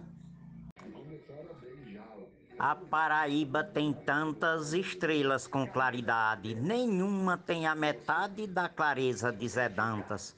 A 2.59 2.75
Paraíba 2.75 3.63
tem 3.63 3.93
tantas 3.93 4.73
estrelas 4.73 5.47
com 5.47 5.65
claridade, 5.65 6.53
nenhuma 6.53 7.37
tem 7.37 7.65
a 7.65 7.73
metade 7.73 8.45
da 8.45 8.67
clareza 8.67 9.31
de 9.31 9.47
Zé 9.47 9.69
Dantas. 9.69 10.35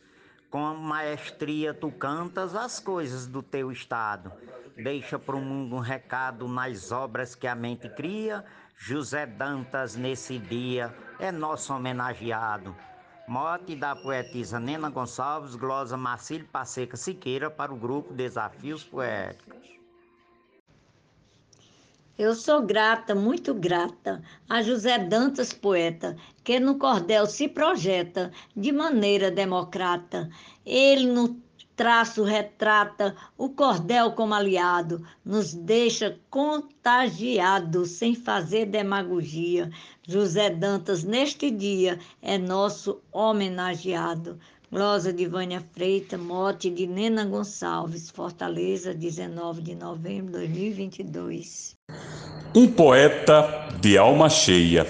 Com 0.52 0.76
maestria 0.76 1.74
tu 1.74 1.92
cantas 1.92 2.56
as 2.56 2.80
coisas 2.80 3.26
do 3.26 3.42
teu 3.42 3.72
estado. 3.72 4.32
Deixa 4.78 5.18
para 5.18 5.36
o 5.36 5.42
mundo 5.42 5.76
um 5.76 5.80
recado 5.80 6.48
nas 6.48 6.92
obras 6.92 7.34
que 7.34 7.48
a 7.48 7.56
mente 7.56 7.90
cria. 7.90 8.46
José 8.78 9.26
Dantas, 9.26 9.96
nesse 9.96 10.38
dia, 10.38 10.94
é 11.18 11.32
nosso 11.32 11.74
homenageado. 11.74 12.76
Mote 13.28 13.76
da 13.76 13.96
poetisa 13.96 14.60
Nena 14.60 14.92
Gonçalves, 14.92 15.56
glosa 15.56 15.98
Marcílio 15.98 16.48
Passeca 16.50 16.96
Siqueira 16.96 17.50
para 17.50 17.74
o 17.74 17.78
grupo 17.78 18.14
Desafios 18.14 18.84
Poéticos. 18.84 19.81
Eu 22.18 22.36
sou 22.36 22.62
grata, 22.62 23.16
muito 23.16 23.54
grata 23.54 24.22
a 24.48 24.62
José 24.62 25.00
Dantas, 25.00 25.54
poeta, 25.54 26.18
que 26.44 26.60
no 26.60 26.78
cordel 26.78 27.26
se 27.26 27.48
projeta 27.48 28.32
de 28.56 28.72
maneira 28.72 29.32
democrata. 29.32 30.30
Ele 30.66 31.08
no 31.08 31.42
traço 31.76 32.24
retrata 32.24 33.16
o 33.38 33.50
cordel 33.50 34.12
como 34.12 34.34
aliado, 34.34 35.04
nos 35.24 35.54
deixa 35.54 36.20
contagiados 36.30 37.92
sem 37.92 38.14
fazer 38.14 38.66
demagogia. 38.66 39.72
José 40.08 40.50
Dantas, 40.50 41.04
neste 41.04 41.50
dia, 41.50 41.98
é 42.22 42.38
nosso 42.38 43.02
homenageado. 43.12 44.38
Glosa 44.70 45.12
de 45.12 45.26
Vânia 45.28 45.60
Freita, 45.74 46.18
mote 46.18 46.70
de 46.70 46.86
Nena 46.88 47.26
Gonçalves, 47.26 48.10
Fortaleza, 48.10 48.94
19 48.94 49.62
de 49.62 49.76
novembro 49.76 50.40
de 50.40 50.48
2022. 50.48 51.81
Um 52.54 52.68
poeta 52.68 53.68
de 53.80 53.98
alma 53.98 54.30
cheia, 54.30 54.86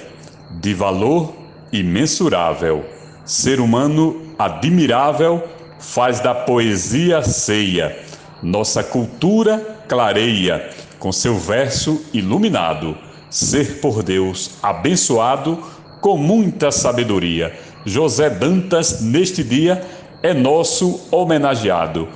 de 0.60 0.74
valor 0.74 1.34
imensurável. 1.72 2.84
Ser 3.24 3.60
humano 3.60 4.34
admirável 4.38 5.44
faz 5.80 6.20
da 6.20 6.34
poesia 6.34 7.22
ceia. 7.22 7.98
Nossa 8.42 8.84
cultura 8.84 9.60
clareia 9.88 10.70
com 11.00 11.12
seu 11.12 11.38
verso 11.38 12.04
iluminado. 12.14 12.98
Ser 13.30 13.80
por 13.80 14.04
Deus 14.04 14.52
abençoado 14.62 15.60
com 16.02 16.18
muita 16.18 16.72
sabedoria. 16.72 17.54
José 17.86 18.30
Dantas, 18.30 19.02
neste 19.02 19.44
dia, 19.44 19.82
é 20.24 20.34
nosso 20.34 21.08
homenageado. 21.12 22.08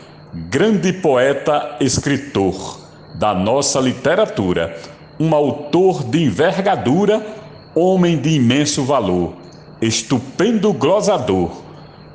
Grande 0.49 0.91
poeta, 0.91 1.77
escritor 1.79 2.84
da 3.17 3.33
nossa 3.33 3.79
literatura, 3.79 4.77
um 5.19 5.33
autor 5.33 6.03
de 6.03 6.23
envergadura, 6.23 7.25
homem 7.73 8.17
de 8.17 8.29
imenso 8.31 8.83
valor, 8.83 9.33
estupendo 9.81 10.73
glosador, 10.73 11.51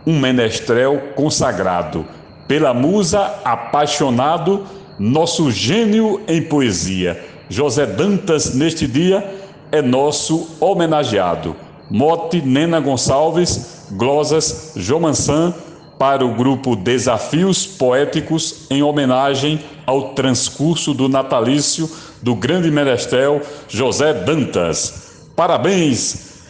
um 0.06 0.18
menestrel 0.18 1.12
consagrado, 1.14 2.04
pela 2.46 2.74
musa 2.74 3.40
apaixonado, 3.44 4.64
nosso 4.98 5.50
gênio 5.50 6.20
em 6.26 6.42
poesia. 6.42 7.22
José 7.48 7.86
Dantas, 7.86 8.54
neste 8.54 8.86
dia, 8.86 9.38
é 9.72 9.80
nosso 9.80 10.56
homenageado. 10.60 11.56
Mote 11.90 12.40
Nena 12.40 12.80
Gonçalves, 12.80 13.86
glosas 13.90 14.72
Jomansan, 14.76 15.54
para 15.98 16.24
o 16.24 16.34
grupo 16.34 16.76
Desafios 16.76 17.66
Poéticos, 17.66 18.66
em 18.70 18.82
homenagem 18.82 19.60
ao 19.90 20.14
transcurso 20.14 20.94
do 20.94 21.08
natalício 21.08 21.90
do 22.22 22.36
grande 22.36 22.70
menestrel 22.70 23.42
José 23.68 24.14
Dantas. 24.14 25.32
Parabéns, 25.34 26.46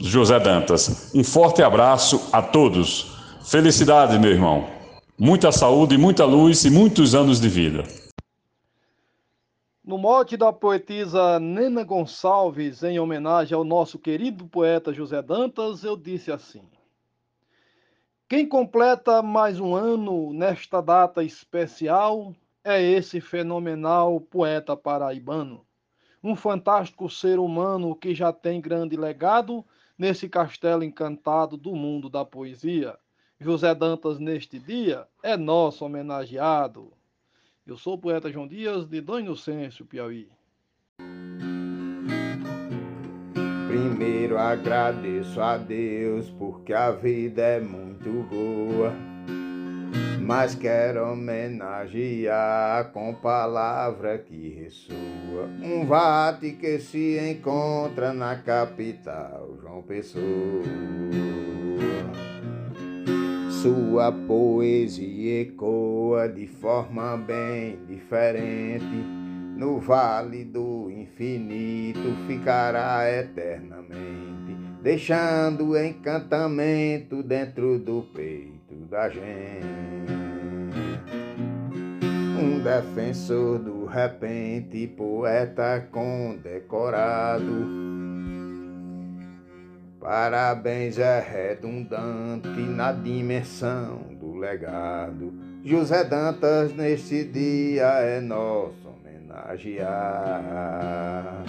José 0.00 0.40
Dantas. 0.40 1.12
Um 1.14 1.22
forte 1.22 1.62
abraço 1.62 2.26
a 2.32 2.40
todos. 2.40 3.18
Felicidade, 3.44 4.18
meu 4.18 4.30
irmão. 4.30 4.66
Muita 5.18 5.52
saúde, 5.52 5.98
muita 5.98 6.24
luz 6.24 6.64
e 6.64 6.70
muitos 6.70 7.14
anos 7.14 7.38
de 7.38 7.50
vida. 7.50 7.84
No 9.84 9.98
mote 9.98 10.34
da 10.34 10.50
poetisa 10.50 11.38
Nena 11.38 11.84
Gonçalves, 11.84 12.82
em 12.82 12.98
homenagem 12.98 13.54
ao 13.54 13.64
nosso 13.64 13.98
querido 13.98 14.46
poeta 14.46 14.90
José 14.90 15.20
Dantas, 15.20 15.84
eu 15.84 15.98
disse 15.98 16.32
assim: 16.32 16.62
quem 18.28 18.46
completa 18.46 19.22
mais 19.22 19.58
um 19.58 19.74
ano 19.74 20.34
nesta 20.34 20.82
data 20.82 21.24
especial 21.24 22.34
é 22.62 22.82
esse 22.82 23.22
fenomenal 23.22 24.20
poeta 24.20 24.76
paraibano. 24.76 25.64
Um 26.22 26.36
fantástico 26.36 27.08
ser 27.08 27.38
humano 27.38 27.96
que 27.96 28.14
já 28.14 28.30
tem 28.30 28.60
grande 28.60 28.98
legado 28.98 29.64
nesse 29.96 30.28
castelo 30.28 30.84
encantado 30.84 31.56
do 31.56 31.74
mundo 31.74 32.10
da 32.10 32.22
poesia. 32.22 32.98
José 33.40 33.74
Dantas, 33.74 34.18
neste 34.18 34.58
dia, 34.58 35.08
é 35.22 35.34
nosso 35.34 35.86
homenageado. 35.86 36.92
Eu 37.66 37.78
sou 37.78 37.94
o 37.94 37.98
poeta 37.98 38.30
João 38.30 38.46
Dias, 38.46 38.86
de 38.86 39.00
Dom 39.00 39.20
Inocêncio, 39.20 39.86
Piauí. 39.86 40.28
Primeiro 43.68 44.38
agradeço 44.38 45.42
a 45.42 45.58
Deus 45.58 46.30
porque 46.38 46.72
a 46.72 46.90
vida 46.90 47.42
é 47.42 47.60
muito 47.60 48.26
boa. 48.30 48.94
Mas 50.18 50.54
quero 50.54 51.12
homenagear 51.12 52.90
com 52.92 53.12
palavra 53.12 54.16
que 54.16 54.48
ressoa 54.48 55.50
um 55.62 55.84
vate 55.84 56.52
que 56.52 56.78
se 56.78 57.18
encontra 57.30 58.14
na 58.14 58.36
capital, 58.36 59.58
João 59.60 59.82
Pessoa. 59.82 60.64
Sua 63.50 64.10
poesia 64.10 65.42
ecoa 65.42 66.26
de 66.26 66.46
forma 66.46 67.18
bem 67.18 67.78
diferente 67.86 69.27
no 69.58 69.80
vale 69.80 70.44
do 70.44 70.88
infinito 70.88 72.14
ficará 72.28 73.10
eternamente, 73.10 74.56
deixando 74.80 75.76
encantamento 75.76 77.24
dentro 77.24 77.76
do 77.76 78.02
peito 78.14 78.76
da 78.88 79.08
gente. 79.08 79.66
Um 82.40 82.60
defensor 82.60 83.58
do 83.58 83.84
repente, 83.84 84.86
poeta 84.86 85.84
condecorado. 85.90 87.88
Parabéns 89.98 91.00
é 91.00 91.18
redundante 91.18 92.60
na 92.60 92.92
dimensão 92.92 94.02
do 94.20 94.36
legado. 94.36 95.34
José 95.64 96.04
Dantas 96.04 96.72
neste 96.72 97.24
dia 97.24 97.98
é 97.98 98.20
nosso 98.20 98.87
homenagear. 99.38 101.44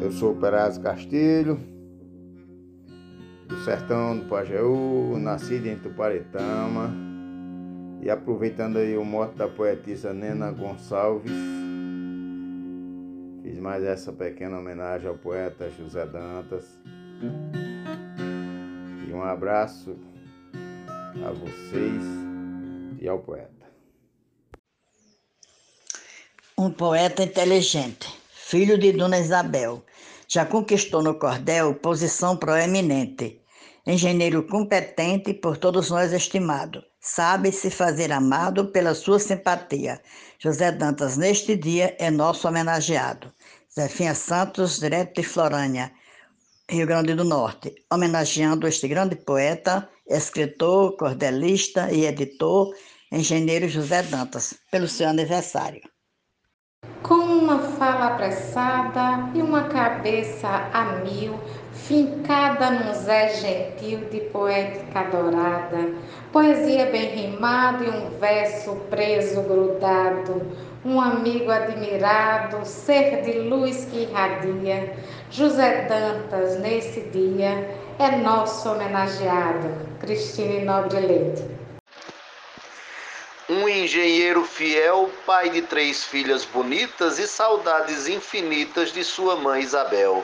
Eu 0.00 0.12
sou 0.12 0.34
Peraz 0.36 0.78
Castilho, 0.78 1.58
do 3.46 3.56
sertão 3.64 4.18
do 4.18 4.26
Pajeú, 4.26 5.18
nascido 5.18 5.66
em 5.66 5.76
Tuparetama, 5.76 6.90
e 8.00 8.08
aproveitando 8.08 8.78
aí 8.78 8.96
o 8.96 9.04
mote 9.04 9.36
da 9.36 9.48
poetisa 9.48 10.12
Nena 10.12 10.50
Gonçalves, 10.50 11.32
fiz 13.42 13.58
mais 13.58 13.82
essa 13.82 14.12
pequena 14.12 14.58
homenagem 14.58 15.08
ao 15.08 15.16
poeta 15.16 15.68
José 15.70 16.06
Dantas. 16.06 16.64
Um 19.18 19.24
abraço 19.24 19.96
a 21.26 21.32
vocês 21.32 22.04
e 23.00 23.08
ao 23.08 23.18
poeta. 23.18 23.66
Um 26.56 26.70
poeta 26.70 27.24
inteligente, 27.24 28.08
filho 28.30 28.78
de 28.78 28.92
Dona 28.92 29.18
Isabel, 29.18 29.84
já 30.28 30.46
conquistou 30.46 31.02
no 31.02 31.18
cordel 31.18 31.74
posição 31.74 32.36
proeminente. 32.36 33.42
Engenheiro 33.84 34.44
competente, 34.46 35.34
por 35.34 35.56
todos 35.56 35.90
nós 35.90 36.12
estimado, 36.12 36.84
sabe 37.00 37.50
se 37.50 37.70
fazer 37.70 38.12
amado 38.12 38.66
pela 38.68 38.94
sua 38.94 39.18
simpatia. 39.18 40.00
José 40.38 40.70
Dantas, 40.70 41.16
neste 41.16 41.56
dia, 41.56 41.96
é 41.98 42.08
nosso 42.08 42.46
homenageado. 42.46 43.32
Zefinha 43.74 44.14
Santos, 44.14 44.78
direto 44.78 45.20
de 45.20 45.26
Florânia, 45.26 45.90
Rio 46.70 46.86
Grande 46.86 47.14
do 47.14 47.24
Norte, 47.24 47.74
homenageando 47.90 48.68
este 48.68 48.88
grande 48.88 49.16
poeta, 49.16 49.88
escritor, 50.06 50.98
cordelista 50.98 51.90
e 51.90 52.04
editor, 52.04 52.74
engenheiro 53.10 53.66
José 53.66 54.02
Dantas, 54.02 54.54
pelo 54.70 54.86
seu 54.86 55.08
aniversário. 55.08 55.80
Com 57.02 57.14
uma 57.14 57.58
fala 57.58 58.08
apressada 58.08 59.30
e 59.34 59.40
uma 59.40 59.66
cabeça 59.68 60.46
a 60.74 60.96
mil, 60.96 61.40
fincada 61.88 62.70
num 62.70 62.92
Zé 62.92 63.28
gentil 63.30 64.00
de 64.10 64.20
poética 64.30 65.04
dourada, 65.04 65.88
poesia 66.30 66.84
bem 66.84 67.08
rimada 67.08 67.82
e 67.82 67.88
um 67.88 68.10
verso 68.18 68.76
preso 68.90 69.40
grudado, 69.40 70.42
um 70.84 71.00
amigo 71.00 71.50
admirado, 71.50 72.62
ser 72.66 73.22
de 73.22 73.38
luz 73.38 73.86
que 73.86 74.02
irradia, 74.02 74.94
José 75.30 75.86
Dantas, 75.88 76.60
nesse 76.60 77.00
dia, 77.08 77.74
é 77.98 78.16
nosso 78.18 78.70
homenageado. 78.70 79.88
Cristine 79.98 80.64
Nobre 80.66 81.00
Leite. 81.00 81.44
Um 83.48 83.66
engenheiro 83.66 84.44
fiel, 84.44 85.10
pai 85.24 85.48
de 85.48 85.62
três 85.62 86.04
filhas 86.04 86.44
bonitas 86.44 87.18
e 87.18 87.26
saudades 87.26 88.06
infinitas 88.06 88.92
de 88.92 89.02
sua 89.02 89.36
mãe 89.36 89.62
Isabel. 89.62 90.22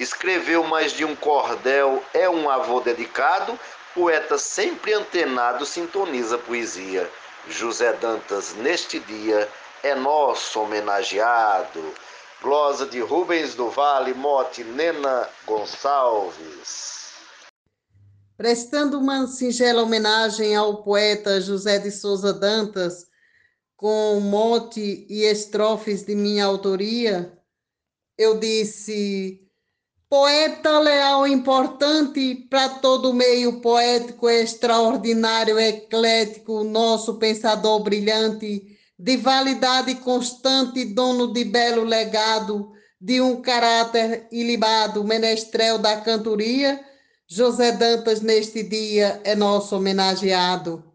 Escreveu 0.00 0.64
mais 0.64 0.92
de 0.92 1.04
um 1.04 1.14
cordel, 1.14 2.02
é 2.14 2.26
um 2.28 2.48
avô 2.48 2.80
dedicado, 2.80 3.60
poeta 3.94 4.38
sempre 4.38 4.94
antenado, 4.94 5.66
sintoniza 5.66 6.38
poesia. 6.38 7.06
José 7.46 7.92
Dantas, 7.92 8.54
neste 8.54 8.98
dia, 8.98 9.46
é 9.82 9.94
nosso 9.94 10.58
homenageado. 10.58 11.92
Glosa 12.40 12.86
de 12.86 12.98
Rubens 13.00 13.54
do 13.54 13.68
Vale, 13.68 14.14
mote 14.14 14.64
Nena 14.64 15.28
Gonçalves. 15.46 17.10
Prestando 18.38 18.98
uma 18.98 19.26
singela 19.26 19.82
homenagem 19.82 20.56
ao 20.56 20.82
poeta 20.82 21.42
José 21.42 21.78
de 21.78 21.90
Souza 21.90 22.32
Dantas, 22.32 23.06
com 23.76 24.18
mote 24.18 25.06
e 25.10 25.24
estrofes 25.24 26.04
de 26.04 26.14
minha 26.14 26.46
autoria, 26.46 27.38
eu 28.16 28.38
disse: 28.38 29.49
Poeta 30.10 30.80
leal 30.80 31.24
importante 31.28 32.34
para 32.50 32.68
todo 32.68 33.14
meio 33.14 33.60
poético, 33.60 34.28
extraordinário, 34.28 35.56
eclético, 35.56 36.64
nosso 36.64 37.14
pensador 37.14 37.80
brilhante, 37.84 38.76
de 38.98 39.16
validade 39.16 39.94
constante, 39.94 40.84
dono 40.84 41.32
de 41.32 41.44
belo 41.44 41.84
legado, 41.84 42.72
de 43.00 43.20
um 43.20 43.40
caráter 43.40 44.26
ilibado, 44.32 45.04
menestrel 45.04 45.78
da 45.78 46.00
cantoria, 46.00 46.84
José 47.28 47.70
Dantas 47.70 48.20
neste 48.20 48.64
dia 48.64 49.20
é 49.22 49.36
nosso 49.36 49.76
homenageado 49.76 50.89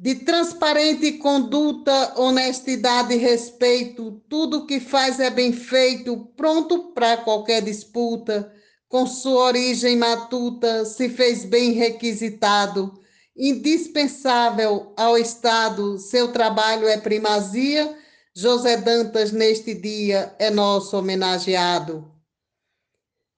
de 0.00 0.14
transparente 0.14 1.12
conduta, 1.18 2.14
honestidade 2.16 3.12
e 3.12 3.18
respeito, 3.18 4.12
tudo 4.30 4.64
que 4.64 4.80
faz 4.80 5.20
é 5.20 5.28
bem 5.28 5.52
feito, 5.52 6.16
pronto 6.34 6.94
para 6.94 7.18
qualquer 7.18 7.60
disputa, 7.60 8.50
com 8.88 9.06
sua 9.06 9.44
origem 9.44 9.98
matuta, 9.98 10.86
se 10.86 11.10
fez 11.10 11.44
bem 11.44 11.72
requisitado, 11.72 12.98
indispensável 13.36 14.94
ao 14.96 15.18
Estado, 15.18 15.98
seu 15.98 16.32
trabalho 16.32 16.88
é 16.88 16.96
primazia, 16.96 17.94
José 18.34 18.78
Dantas 18.78 19.32
neste 19.32 19.74
dia 19.74 20.34
é 20.38 20.48
nosso 20.48 20.96
homenageado. 20.96 22.10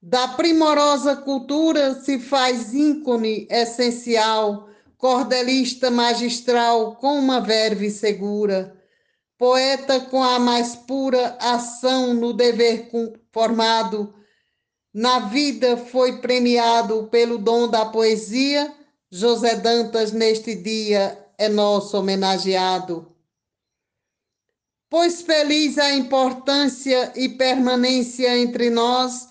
Da 0.01 0.29
primorosa 0.29 1.13
cultura 1.17 1.95
se 1.95 2.19
faz 2.19 2.73
ícone 2.73 3.47
essencial, 3.51 4.69
cordelista 5.03 5.91
magistral 5.91 6.95
com 6.95 7.19
uma 7.19 7.41
verve 7.41 7.91
segura, 7.91 8.73
poeta 9.37 9.99
com 9.99 10.23
a 10.23 10.39
mais 10.39 10.77
pura 10.77 11.37
ação 11.41 12.13
no 12.13 12.31
dever 12.31 12.89
formado, 13.29 14.15
na 14.93 15.19
vida 15.19 15.75
foi 15.75 16.21
premiado 16.21 17.09
pelo 17.11 17.37
dom 17.37 17.67
da 17.67 17.85
poesia, 17.85 18.73
José 19.11 19.57
Dantas 19.57 20.13
neste 20.13 20.55
dia 20.55 21.21
é 21.37 21.49
nosso 21.49 21.97
homenageado. 21.97 23.13
Pois 24.89 25.21
feliz 25.21 25.77
a 25.77 25.91
importância 25.91 27.11
e 27.13 27.27
permanência 27.27 28.37
entre 28.37 28.69
nós, 28.69 29.27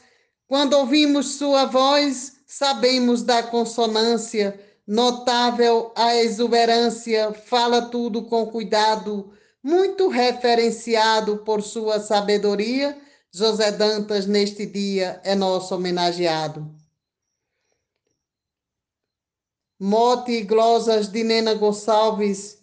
quando 0.46 0.74
ouvimos 0.74 1.36
sua 1.36 1.64
voz, 1.64 2.42
sabemos 2.46 3.22
da 3.22 3.42
consonância 3.42 4.70
notável 4.86 5.92
a 5.96 6.16
exuberância, 6.16 7.32
fala 7.32 7.82
tudo 7.82 8.24
com 8.24 8.46
cuidado, 8.46 9.32
muito 9.62 10.08
referenciado 10.08 11.38
por 11.38 11.62
sua 11.62 12.00
sabedoria. 12.00 13.00
José 13.34 13.72
Dantas, 13.72 14.26
neste 14.26 14.66
dia, 14.66 15.20
é 15.24 15.34
nosso 15.34 15.74
homenageado. 15.74 16.70
Mote 19.80 20.32
e 20.32 20.42
glosas 20.42 21.08
de 21.08 21.24
Nena 21.24 21.54
Gonçalves. 21.54 22.58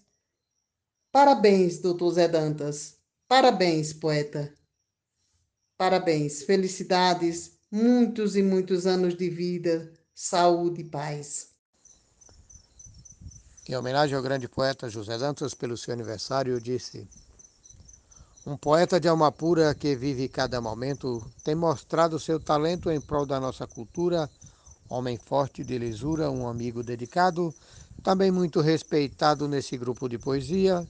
Parabéns, 1.12 1.80
doutor 1.80 2.12
Zé 2.14 2.28
Dantas. 2.28 2.98
Parabéns, 3.28 3.92
poeta. 3.92 4.54
Parabéns, 5.78 6.44
felicidades, 6.44 7.60
muitos 7.72 8.36
e 8.36 8.44
muitos 8.44 8.86
anos 8.86 9.16
de 9.16 9.30
vida, 9.30 9.92
saúde 10.14 10.82
e 10.82 10.90
paz. 10.90 11.49
Em 13.70 13.76
homenagem 13.76 14.18
ao 14.18 14.24
grande 14.24 14.48
poeta 14.50 14.90
José 14.90 15.16
Dantas 15.16 15.54
pelo 15.54 15.78
seu 15.78 15.94
aniversário, 15.94 16.60
disse: 16.60 17.08
Um 18.44 18.58
poeta 18.58 19.00
de 19.00 19.08
alma 19.08 19.32
pura 19.32 19.76
que 19.76 19.96
vive 19.96 20.28
cada 20.28 20.60
momento 20.60 21.32
tem 21.44 21.54
mostrado 21.54 22.20
seu 22.20 22.40
talento 22.40 22.90
em 22.90 23.00
prol 23.00 23.28
da 23.28 23.40
nossa 23.40 23.68
cultura, 23.68 24.28
homem 24.90 25.20
forte 25.20 25.64
de 25.64 25.78
lisura, 25.78 26.32
um 26.32 26.48
amigo 26.48 26.82
dedicado, 26.82 27.54
também 28.02 28.32
muito 28.32 28.60
respeitado 28.60 29.48
nesse 29.48 29.78
grupo 29.78 30.10
de 30.10 30.18
poesia. 30.18 30.84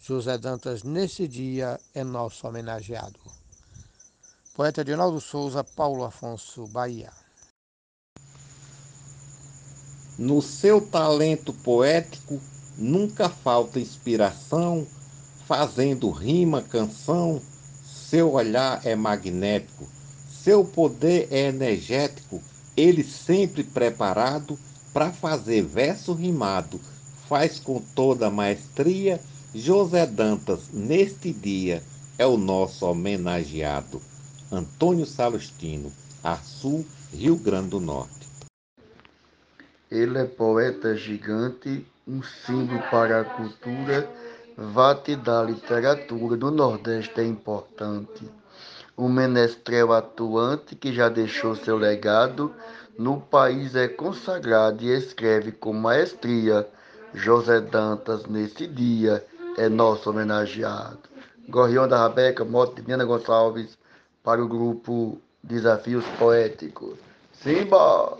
José 0.00 0.38
Dantas, 0.38 0.84
nesse 0.84 1.26
dia, 1.26 1.80
é 1.92 2.04
nosso 2.04 2.46
homenageado. 2.46 3.18
Poeta 4.54 4.84
Dinaldo 4.84 5.20
Souza, 5.20 5.64
Paulo 5.64 6.04
Afonso, 6.04 6.68
Bahia. 6.68 7.21
No 10.18 10.42
seu 10.42 10.80
talento 10.80 11.52
poético 11.52 12.38
nunca 12.76 13.28
falta 13.28 13.80
inspiração, 13.80 14.86
fazendo 15.46 16.10
rima, 16.10 16.62
canção. 16.62 17.40
Seu 17.82 18.32
olhar 18.32 18.80
é 18.84 18.94
magnético, 18.94 19.88
seu 20.28 20.64
poder 20.64 21.28
é 21.30 21.48
energético, 21.48 22.42
ele 22.76 23.02
sempre 23.02 23.64
preparado 23.64 24.58
para 24.92 25.12
fazer 25.12 25.62
verso 25.62 26.12
rimado. 26.12 26.80
Faz 27.28 27.58
com 27.58 27.80
toda 27.94 28.30
maestria. 28.30 29.20
José 29.54 30.06
Dantas, 30.06 30.70
neste 30.72 31.32
dia, 31.32 31.82
é 32.18 32.26
o 32.26 32.36
nosso 32.36 32.86
homenageado. 32.86 34.00
Antônio 34.50 35.06
Salustino, 35.06 35.92
Açu, 36.22 36.84
Rio 37.12 37.36
Grande 37.36 37.70
do 37.70 37.80
Norte. 37.80 38.21
Ele 39.92 40.18
é 40.18 40.24
poeta 40.24 40.96
gigante, 40.96 41.86
um 42.08 42.22
símbolo 42.22 42.80
para 42.90 43.20
a 43.20 43.24
cultura, 43.24 44.08
vate 44.56 45.14
da 45.14 45.42
literatura 45.42 46.34
do 46.34 46.50
Nordeste 46.50 47.20
é 47.20 47.24
importante. 47.24 48.26
Um 48.96 49.06
menestrel 49.06 49.92
atuante 49.92 50.74
que 50.74 50.94
já 50.94 51.10
deixou 51.10 51.54
seu 51.54 51.76
legado, 51.76 52.54
no 52.98 53.20
país 53.20 53.76
é 53.76 53.86
consagrado 53.86 54.82
e 54.82 54.88
escreve 54.96 55.52
com 55.52 55.74
maestria. 55.74 56.66
José 57.12 57.60
Dantas, 57.60 58.24
nesse 58.24 58.66
dia, 58.66 59.22
é 59.58 59.68
nosso 59.68 60.08
homenageado. 60.08 61.00
Gorrião 61.46 61.86
da 61.86 61.98
Rabeca, 61.98 62.46
moto 62.46 62.80
de 62.80 62.88
Nina 62.88 63.04
Gonçalves, 63.04 63.76
para 64.24 64.42
o 64.42 64.48
grupo 64.48 65.20
Desafios 65.42 66.06
Poéticos. 66.18 66.96
Simba! 67.34 68.16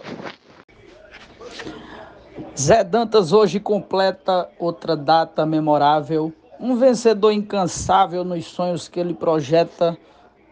Zé 2.58 2.82
Dantas 2.82 3.32
hoje 3.32 3.60
completa 3.60 4.48
outra 4.58 4.96
data 4.96 5.44
memorável, 5.44 6.32
um 6.58 6.76
vencedor 6.76 7.32
incansável 7.32 8.24
nos 8.24 8.46
sonhos 8.46 8.88
que 8.88 8.98
ele 8.98 9.12
projeta, 9.12 9.96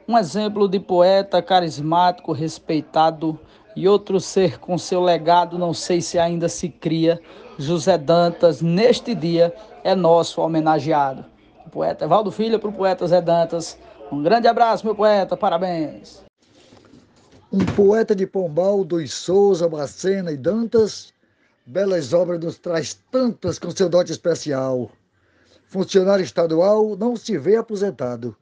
um 0.07 0.19
exemplo 0.19 0.69
de 0.69 0.79
poeta 0.79 1.41
carismático, 1.41 2.33
respeitado 2.33 3.39
e 3.75 3.89
outro 3.89 4.21
ser 4.21 4.59
com 4.59 4.77
seu 4.77 5.01
legado, 5.01 5.59
não 5.59 5.73
sei 5.73 6.01
se 6.01 6.19
ainda 6.19 6.49
se 6.49 6.69
cria. 6.69 7.21
José 7.59 7.97
Dantas, 7.97 8.61
neste 8.61 9.15
dia, 9.15 9.55
é 9.85 9.95
nosso 9.95 10.41
homenageado. 10.41 11.25
O 11.67 11.71
poeta 11.71 12.05
Evaldo 12.05 12.31
Filho 12.31 12.59
para 12.59 12.71
o 12.71 12.73
poeta 12.73 13.07
Zé 13.07 13.21
Dantas. 13.21 13.79
Um 14.11 14.23
grande 14.23 14.49
abraço, 14.49 14.85
meu 14.85 14.95
poeta, 14.95 15.37
parabéns. 15.37 16.23
Um 17.53 17.65
poeta 17.65 18.15
de 18.15 18.27
Pombal, 18.27 18.85
dos 18.85 19.15
Souza, 19.15 19.69
Bacena 19.69 20.33
e 20.33 20.37
Dantas 20.37 21.13
Belas 21.71 22.13
Obras 22.13 22.41
nos 22.41 22.59
traz 22.59 22.95
tantas 23.13 23.57
com 23.57 23.71
seu 23.71 23.89
dote 23.89 24.11
especial. 24.11 24.91
Funcionário 25.69 26.25
estadual 26.25 26.97
não 26.97 27.15
se 27.15 27.39
vê 27.39 27.55
aposentado. 27.55 28.37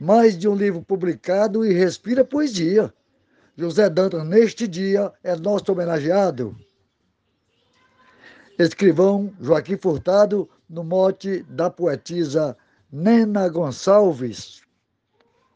Mais 0.00 0.38
de 0.38 0.48
um 0.48 0.54
livro 0.54 0.80
publicado 0.80 1.66
e 1.66 1.74
respira 1.74 2.24
poesia. 2.24 2.90
José 3.58 3.90
Dantas, 3.90 4.26
neste 4.26 4.66
dia, 4.66 5.12
é 5.22 5.36
nosso 5.36 5.70
homenageado. 5.70 6.56
Escrivão 8.58 9.34
Joaquim 9.38 9.76
Furtado, 9.76 10.48
no 10.66 10.82
mote 10.82 11.42
da 11.42 11.68
poetisa 11.68 12.56
Nena 12.90 13.50
Gonçalves. 13.50 14.62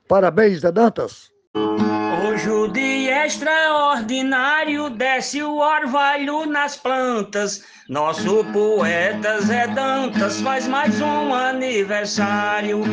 Parabéns, 0.06 0.60
Zé 0.60 0.70
Dantas. 0.70 1.30
Hoje 1.52 2.48
o 2.48 2.68
dia 2.68 3.26
extraordinário, 3.26 4.88
desce 4.88 5.42
o 5.42 5.56
orvalho 5.56 6.46
nas 6.46 6.76
plantas. 6.76 7.64
Nosso 7.88 8.44
poeta 8.52 9.40
Zé 9.40 9.66
Dantas 9.66 10.40
faz 10.40 10.68
mais 10.68 11.00
um 11.00 11.34
aniversário. 11.34 12.84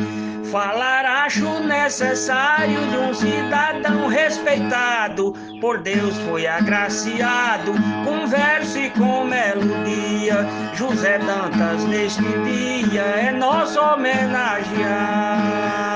Falar 0.52 1.06
acho 1.06 1.60
necessário 1.60 2.80
de 2.88 2.98
um 2.98 3.14
cidadão 3.14 4.08
respeitado, 4.08 5.34
por 5.62 5.78
Deus 5.78 6.18
foi 6.20 6.48
agraciado, 6.48 7.74
com 8.06 8.26
verso 8.26 8.80
e 8.80 8.90
com 8.90 9.24
melodia. 9.24 10.48
José 10.74 11.20
Dantas 11.20 11.84
neste 11.84 12.24
dia 12.24 13.04
é 13.04 13.32
nosso 13.32 13.80
homenageado. 13.80 15.87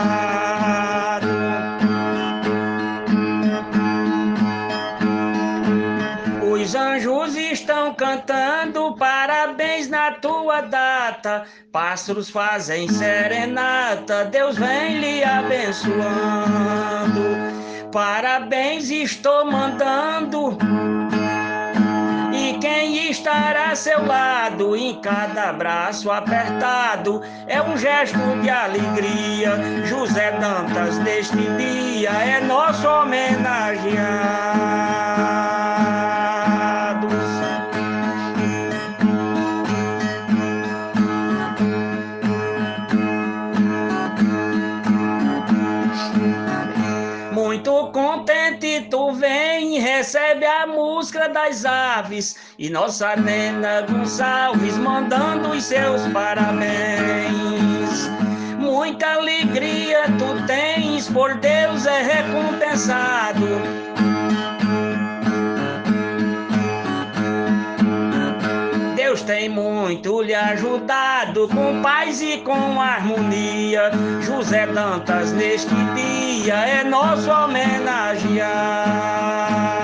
Cantando 8.12 8.93
parabéns 8.95 9.88
na 9.88 10.12
tua 10.12 10.62
data. 10.62 11.45
Pássaros 11.71 12.30
fazem 12.30 12.89
serenata, 12.89 14.26
Deus 14.26 14.58
vem 14.58 15.00
lhe 15.00 15.24
abençoando. 15.24 16.02
Parabéns 17.91 18.89
estou 18.89 19.45
mandando. 19.45 20.58
E 22.34 22.58
quem 22.60 23.10
estará 23.10 23.71
a 23.71 23.76
seu 23.76 24.06
lado 24.06 24.76
em 24.76 25.00
cada 25.00 25.50
abraço 25.50 26.12
apertado 26.12 27.21
é 27.47 27.62
um 27.62 27.78
gesto 27.78 28.19
de 28.41 28.50
alegria. 28.50 29.52
José 29.86 30.32
Dantas, 30.32 30.97
neste 31.00 31.38
dia, 31.58 32.10
é 32.10 32.41
nosso 32.41 32.86
homenageado. 32.88 34.41
Das 51.52 51.66
aves 51.66 52.38
e 52.58 52.70
nossa 52.70 53.14
nena 53.18 53.82
Gonçalves 53.82 54.78
mandando 54.78 55.50
os 55.50 55.66
seus 55.66 56.08
parabéns. 56.14 58.10
Muita 58.58 59.16
alegria 59.16 60.06
tu 60.18 60.48
tens, 60.48 61.10
por 61.10 61.34
Deus 61.36 61.86
é 61.86 62.04
recompensado. 62.04 63.46
Deus 68.96 69.22
tem 69.24 69.50
muito 69.50 70.22
lhe 70.22 70.34
ajudado 70.34 71.50
com 71.50 71.82
paz 71.82 72.22
e 72.22 72.38
com 72.38 72.80
harmonia. 72.80 73.92
José 74.22 74.68
Dantas, 74.68 75.34
neste 75.34 75.76
dia, 75.96 76.56
é 76.56 76.86
nosso 76.86 77.30
homenageado. 77.30 79.81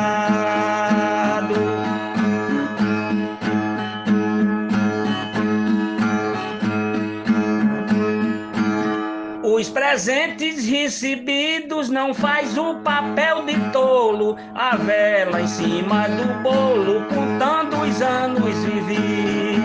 Presentes 9.98 10.64
recebidos 10.68 11.90
não 11.90 12.14
faz 12.14 12.56
o 12.56 12.76
papel 12.82 13.48
de 13.48 13.56
tolo, 13.72 14.38
a 14.54 14.76
vela 14.76 15.42
em 15.42 15.48
cima 15.48 16.08
do 16.08 16.44
bolo, 16.44 17.04
contando 17.06 17.82
os 17.82 18.00
anos 18.00 18.64
vividos. 18.64 19.58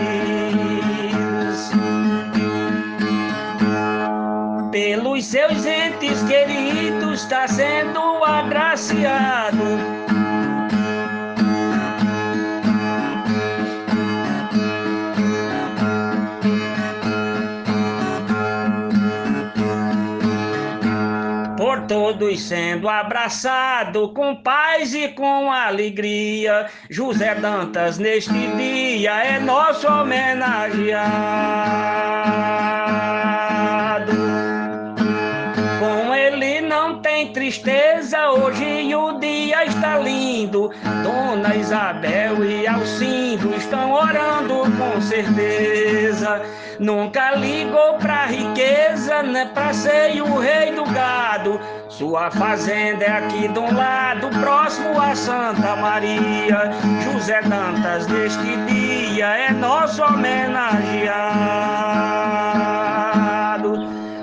Pelos 4.71 5.23
seus 5.23 5.67
entes 5.67 6.23
queridos 6.23 7.21
está 7.21 7.47
sendo 7.47 8.25
agraciado 8.25 9.52
todos 22.13 22.41
sendo 22.41 22.87
abraçado 22.87 24.09
com 24.09 24.35
paz 24.35 24.93
e 24.93 25.09
com 25.09 25.51
alegria. 25.51 26.67
José 26.89 27.35
Dantas 27.35 27.97
neste 27.97 28.47
dia 28.55 29.23
é 29.23 29.39
nosso 29.39 29.87
homenageado. 29.87 31.03
Tristeza, 37.33 38.29
hoje 38.29 38.95
o 38.95 39.19
dia 39.19 39.65
está 39.65 39.97
lindo. 39.97 40.71
Dona 41.03 41.55
Isabel 41.55 42.45
e 42.45 42.67
Alcindo 42.67 43.53
estão 43.55 43.91
orando 43.91 44.61
com 44.77 45.01
certeza. 45.01 46.41
Nunca 46.79 47.31
ligou 47.35 47.95
pra 47.95 48.27
riqueza, 48.27 49.23
né? 49.23 49.49
Pra 49.53 49.73
ser 49.73 50.21
o 50.21 50.37
rei 50.39 50.71
do 50.71 50.85
gado. 50.85 51.59
Sua 51.89 52.31
fazenda 52.31 53.03
é 53.03 53.11
aqui 53.11 53.49
um 53.49 53.75
lado, 53.75 54.29
próximo 54.39 54.99
a 55.01 55.15
Santa 55.15 55.75
Maria. 55.75 56.71
José 57.03 57.41
Dantas, 57.41 58.07
neste 58.07 58.55
dia, 58.67 59.25
é 59.25 59.51
nosso 59.51 60.03
homenageado. 60.03 61.33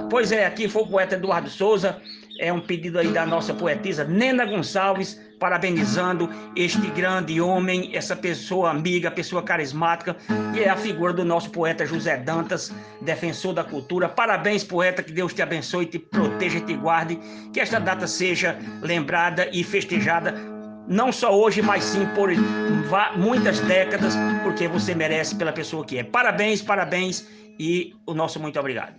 Pois 0.09 0.33
é, 0.33 0.47
aqui 0.47 0.69
foi 0.69 0.83
o 0.83 0.87
poeta 0.87 1.15
Eduardo 1.15 1.49
Souza. 1.49 1.97
É 2.41 2.51
um 2.51 2.61
pedido 2.61 2.99
aí 2.99 3.09
da 3.09 3.27
nossa 3.27 3.53
poetisa 3.53 4.03
Nena 4.03 4.47
Gonçalves 4.47 5.21
parabenizando 5.39 6.29
este 6.57 6.87
grande 6.89 7.39
homem, 7.39 7.91
essa 7.95 8.17
pessoa 8.17 8.71
amiga, 8.71 9.11
pessoa 9.11 9.43
carismática, 9.43 10.17
e 10.55 10.61
é 10.61 10.69
a 10.71 10.77
figura 10.77 11.13
do 11.13 11.23
nosso 11.23 11.51
poeta 11.51 11.85
José 11.85 12.17
Dantas, 12.17 12.73
defensor 13.03 13.53
da 13.53 13.63
cultura. 13.63 14.09
Parabéns, 14.09 14.65
poeta, 14.65 15.03
que 15.03 15.13
Deus 15.13 15.35
te 15.35 15.43
abençoe, 15.43 15.85
te 15.85 15.99
proteja 15.99 16.59
e 16.59 16.63
te 16.63 16.75
guarde, 16.75 17.19
que 17.53 17.61
esta 17.61 17.79
data 17.79 18.07
seja 18.07 18.59
lembrada 18.81 19.49
e 19.53 19.63
festejada 19.63 20.35
não 20.89 21.13
só 21.13 21.39
hoje, 21.39 21.61
mas 21.61 21.85
sim 21.85 22.07
por 22.15 22.31
muitas 23.17 23.61
décadas, 23.61 24.15
porque 24.43 24.67
você 24.67 24.95
merece 24.95 25.37
pela 25.37 25.53
pessoa 25.53 25.85
que 25.85 25.99
é. 25.99 26.05
Parabéns, 26.05 26.63
parabéns 26.63 27.27
e 27.59 27.95
o 28.07 28.15
nosso 28.15 28.41
muito 28.41 28.59
obrigado. 28.59 28.95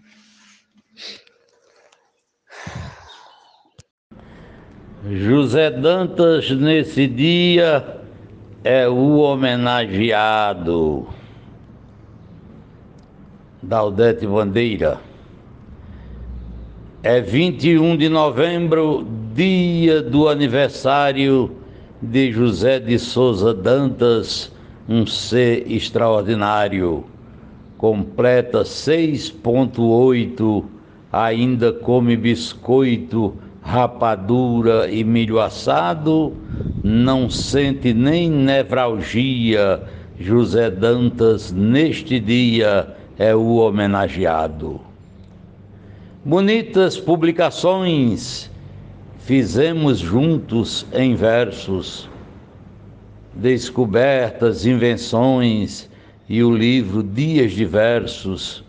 José 5.10 5.72
Dantas, 5.72 6.52
nesse 6.52 7.08
dia, 7.08 7.98
é 8.64 8.88
o 8.88 9.18
homenageado. 9.18 11.08
Daldete 13.64 14.28
Bandeira. 14.28 15.00
É 17.02 17.20
21 17.20 17.98
de 17.98 18.10
novembro, 18.10 19.08
dia 19.34 20.04
do 20.04 20.30
aniversário 20.30 21.56
de 22.00 22.32
José 22.32 22.80
de 22.80 23.00
Souza 23.00 23.56
Dantas, 23.56 24.52
um 24.88 25.08
ser 25.08 25.66
extraordinário. 25.72 27.06
Completa 27.76 28.62
6,8, 28.62 30.64
ainda 31.12 31.74
come 31.74 32.16
biscoito 32.16 33.34
rapadura 33.62 34.89
e 34.89 35.04
milho 35.04 35.39
assado, 35.39 36.34
não 36.84 37.30
sente 37.30 37.93
nem 37.93 38.30
nevralgia. 38.30 39.84
José 40.19 40.69
Dantas, 40.69 41.52
neste 41.52 42.19
dia, 42.19 42.95
é 43.17 43.36
o 43.36 43.56
homenageado. 43.56 44.82
Bonitas 46.24 46.97
publicações 46.97 48.52
fizemos 49.17 49.97
juntos 49.97 50.86
em 50.93 51.15
versos, 51.15 52.10
descobertas, 53.34 54.65
invenções 54.65 55.89
e 56.30 56.43
o 56.43 56.56
livro 56.56 57.02
Dias 57.02 57.54
de 57.54 57.65
Versos, 57.65 58.63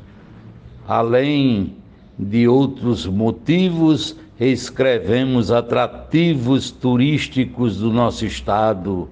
além 0.88 1.76
de 2.18 2.48
outros 2.48 3.06
motivos 3.06 4.16
escrevemos 4.50 5.50
atrativos 5.50 6.70
turísticos 6.70 7.78
do 7.78 7.92
nosso 7.92 8.24
estado 8.24 9.08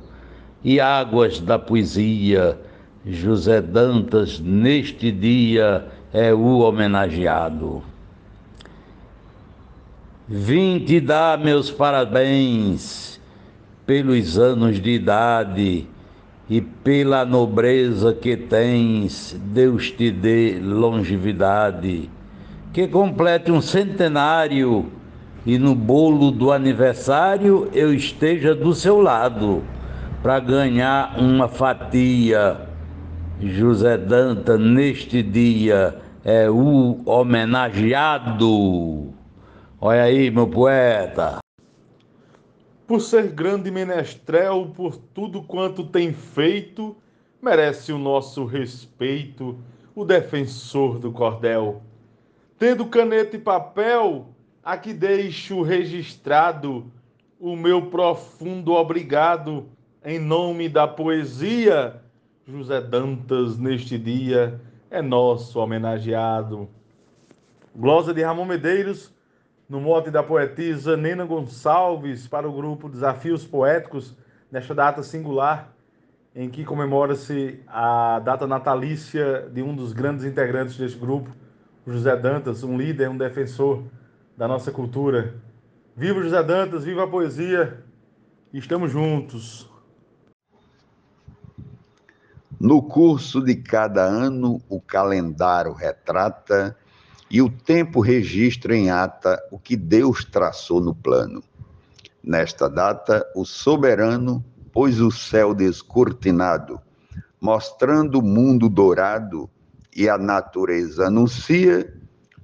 e 0.64 0.80
águas 0.80 1.40
da 1.40 1.58
poesia. 1.58 2.58
José 3.06 3.60
Dantas, 3.60 4.40
neste 4.40 5.10
dia, 5.10 5.86
é 6.12 6.34
o 6.34 6.58
homenageado. 6.58 7.82
Vim 10.28 10.78
te 10.80 11.00
dar 11.00 11.38
meus 11.38 11.70
parabéns 11.70 13.20
pelos 13.86 14.38
anos 14.38 14.80
de 14.80 14.90
idade 14.90 15.86
e 16.48 16.60
pela 16.60 17.24
nobreza 17.24 18.12
que 18.12 18.36
tens, 18.36 19.36
Deus 19.46 19.90
te 19.90 20.10
dê 20.10 20.58
longevidade, 20.60 22.10
que 22.72 22.86
complete 22.86 23.50
um 23.50 23.60
centenário 23.60 24.90
e 25.44 25.58
no 25.58 25.74
bolo 25.74 26.30
do 26.30 26.52
aniversário 26.52 27.68
eu 27.72 27.92
esteja 27.94 28.54
do 28.54 28.74
seu 28.74 29.00
lado 29.00 29.64
para 30.22 30.38
ganhar 30.38 31.18
uma 31.18 31.48
fatia. 31.48 32.68
José 33.40 33.96
Danta, 33.96 34.58
neste 34.58 35.22
dia, 35.22 35.98
é 36.22 36.50
o 36.50 37.00
homenageado. 37.06 38.34
Olha 39.80 40.02
aí, 40.02 40.30
meu 40.30 40.46
poeta. 40.46 41.38
Por 42.86 43.00
ser 43.00 43.28
grande 43.28 43.70
menestrel, 43.70 44.72
por 44.76 44.96
tudo 44.96 45.42
quanto 45.42 45.84
tem 45.84 46.12
feito, 46.12 46.94
merece 47.40 47.92
o 47.92 47.98
nosso 47.98 48.44
respeito, 48.44 49.56
o 49.94 50.04
defensor 50.04 50.98
do 50.98 51.10
cordel. 51.10 51.80
Tendo 52.58 52.84
caneta 52.84 53.36
e 53.36 53.38
papel, 53.38 54.29
Aqui 54.62 54.92
deixo 54.92 55.62
registrado 55.62 56.92
o 57.38 57.56
meu 57.56 57.86
profundo 57.86 58.72
obrigado 58.72 59.66
em 60.04 60.18
nome 60.18 60.68
da 60.68 60.86
poesia. 60.86 62.02
José 62.46 62.78
Dantas, 62.78 63.56
neste 63.56 63.96
dia, 63.96 64.60
é 64.90 65.00
nosso 65.00 65.58
homenageado. 65.58 66.68
Glosa 67.74 68.12
de 68.12 68.22
Ramon 68.22 68.44
Medeiros, 68.44 69.10
no 69.66 69.80
mote 69.80 70.10
da 70.10 70.22
poetisa 70.22 70.94
Nena 70.94 71.24
Gonçalves, 71.24 72.28
para 72.28 72.46
o 72.46 72.52
grupo 72.52 72.90
Desafios 72.90 73.46
Poéticos, 73.46 74.14
nesta 74.52 74.74
data 74.74 75.02
singular 75.02 75.74
em 76.34 76.50
que 76.50 76.66
comemora-se 76.66 77.60
a 77.66 78.18
data 78.18 78.46
natalícia 78.46 79.48
de 79.50 79.62
um 79.62 79.74
dos 79.74 79.94
grandes 79.94 80.26
integrantes 80.26 80.76
deste 80.76 80.98
grupo, 80.98 81.30
José 81.86 82.14
Dantas, 82.14 82.62
um 82.62 82.76
líder, 82.76 83.08
um 83.08 83.16
defensor 83.16 83.84
da 84.40 84.48
nossa 84.48 84.72
cultura. 84.72 85.34
Viva 85.94 86.22
José 86.22 86.42
Dantas, 86.42 86.82
viva 86.82 87.04
a 87.04 87.06
poesia, 87.06 87.84
estamos 88.54 88.90
juntos. 88.90 89.68
No 92.58 92.82
curso 92.82 93.42
de 93.42 93.56
cada 93.56 94.02
ano, 94.02 94.58
o 94.66 94.80
calendário 94.80 95.74
retrata 95.74 96.74
e 97.30 97.42
o 97.42 97.50
tempo 97.50 98.00
registra 98.00 98.74
em 98.74 98.90
ata 98.90 99.38
o 99.50 99.58
que 99.58 99.76
Deus 99.76 100.24
traçou 100.24 100.80
no 100.80 100.94
plano. 100.94 101.44
Nesta 102.24 102.66
data, 102.66 103.30
o 103.36 103.44
soberano 103.44 104.42
pôs 104.72 105.00
o 105.00 105.10
céu 105.10 105.54
descortinado, 105.54 106.80
mostrando 107.38 108.20
o 108.20 108.22
mundo 108.22 108.70
dourado, 108.70 109.50
e 109.94 110.08
a 110.08 110.16
natureza 110.16 111.08
anuncia, 111.08 111.99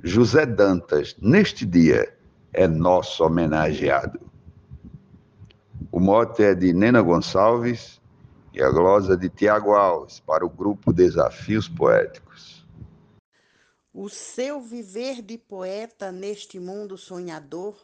José 0.08 0.46
Dantas, 0.46 1.16
neste 1.20 1.66
dia, 1.66 2.16
é 2.52 2.68
nosso 2.68 3.24
homenageado. 3.24 4.20
O 5.90 5.98
mote 5.98 6.44
é 6.44 6.54
de 6.54 6.72
Nena 6.72 7.02
Gonçalves 7.02 8.00
e 8.54 8.62
a 8.62 8.70
glosa 8.70 9.16
de 9.16 9.28
Tiago 9.28 9.72
Alves 9.72 10.20
para 10.20 10.46
o 10.46 10.48
grupo 10.48 10.92
Desafios 10.92 11.68
Poéticos. 11.68 12.64
O 13.92 14.08
seu 14.08 14.60
viver 14.60 15.20
de 15.20 15.36
poeta 15.36 16.12
neste 16.12 16.60
mundo 16.60 16.96
sonhador, 16.96 17.76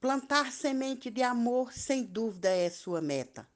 plantar 0.00 0.50
semente 0.50 1.10
de 1.10 1.22
amor 1.22 1.74
sem 1.74 2.02
dúvida 2.02 2.48
é 2.48 2.70
sua 2.70 3.02
meta. 3.02 3.46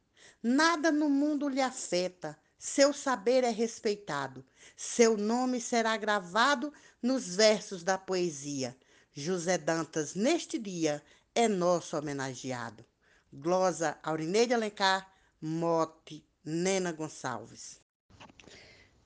Nada 0.43 0.93
no 0.93 1.09
mundo 1.09 1.49
lhe 1.49 1.63
afeta, 1.63 2.37
seu 2.63 2.93
saber 2.93 3.43
é 3.43 3.51
respeitado, 3.51 4.45
seu 4.77 5.17
nome 5.17 5.61
será 5.61 5.97
gravado 5.97 6.73
nos 7.03 7.35
versos 7.35 7.83
da 7.83 7.99
poesia. 7.99 8.77
José 9.13 9.59
Dantas, 9.59 10.15
neste 10.15 10.61
dia, 10.61 11.03
é 11.35 11.49
nosso 11.49 11.97
homenageado. 11.97 12.85
Glosa 13.33 13.99
Aurineide 14.01 14.55
Alencar, 14.55 15.13
Mote 15.41 16.25
Nena 16.45 16.93
Gonçalves. 16.93 17.81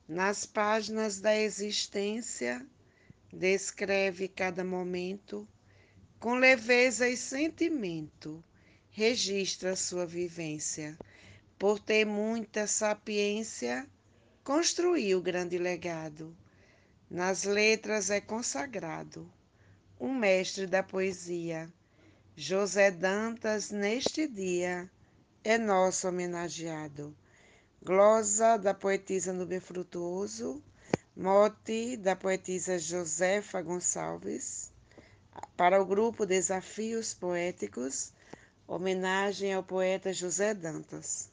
Nas 0.07 0.45
páginas 0.45 1.19
da 1.19 1.35
existência, 1.35 2.63
descreve 3.33 4.27
cada 4.27 4.63
momento 4.63 5.47
com 6.19 6.35
leveza 6.35 7.09
e 7.09 7.17
sentimento, 7.17 8.43
registra 8.91 9.75
sua 9.75 10.05
vivência 10.05 10.95
por 11.57 11.79
ter 11.79 12.05
muita 12.05 12.67
sapiência, 12.67 13.87
construiu 14.43 15.21
grande 15.21 15.57
legado. 15.57 16.35
Nas 17.09 17.43
letras 17.43 18.09
é 18.09 18.21
consagrado, 18.21 19.27
um 19.99 20.13
mestre 20.13 20.67
da 20.67 20.83
poesia. 20.83 21.71
José 22.35 22.91
Dantas, 22.91 23.71
neste 23.71 24.27
dia, 24.27 24.89
é 25.43 25.57
nosso 25.57 26.07
homenageado. 26.07 27.15
Glosa 27.81 28.57
da 28.57 28.73
poetisa 28.73 29.33
Nubia 29.33 29.59
Frutuoso, 29.61 30.61
mote 31.15 31.97
da 31.97 32.15
poetisa 32.15 32.77
Josefa 32.77 33.61
Gonçalves, 33.61 34.71
para 35.55 35.81
o 35.81 35.85
grupo 35.85 36.25
Desafios 36.25 37.13
Poéticos, 37.13 38.13
homenagem 38.67 39.53
ao 39.53 39.63
poeta 39.63 40.13
José 40.13 40.53
Dantas. 40.53 41.31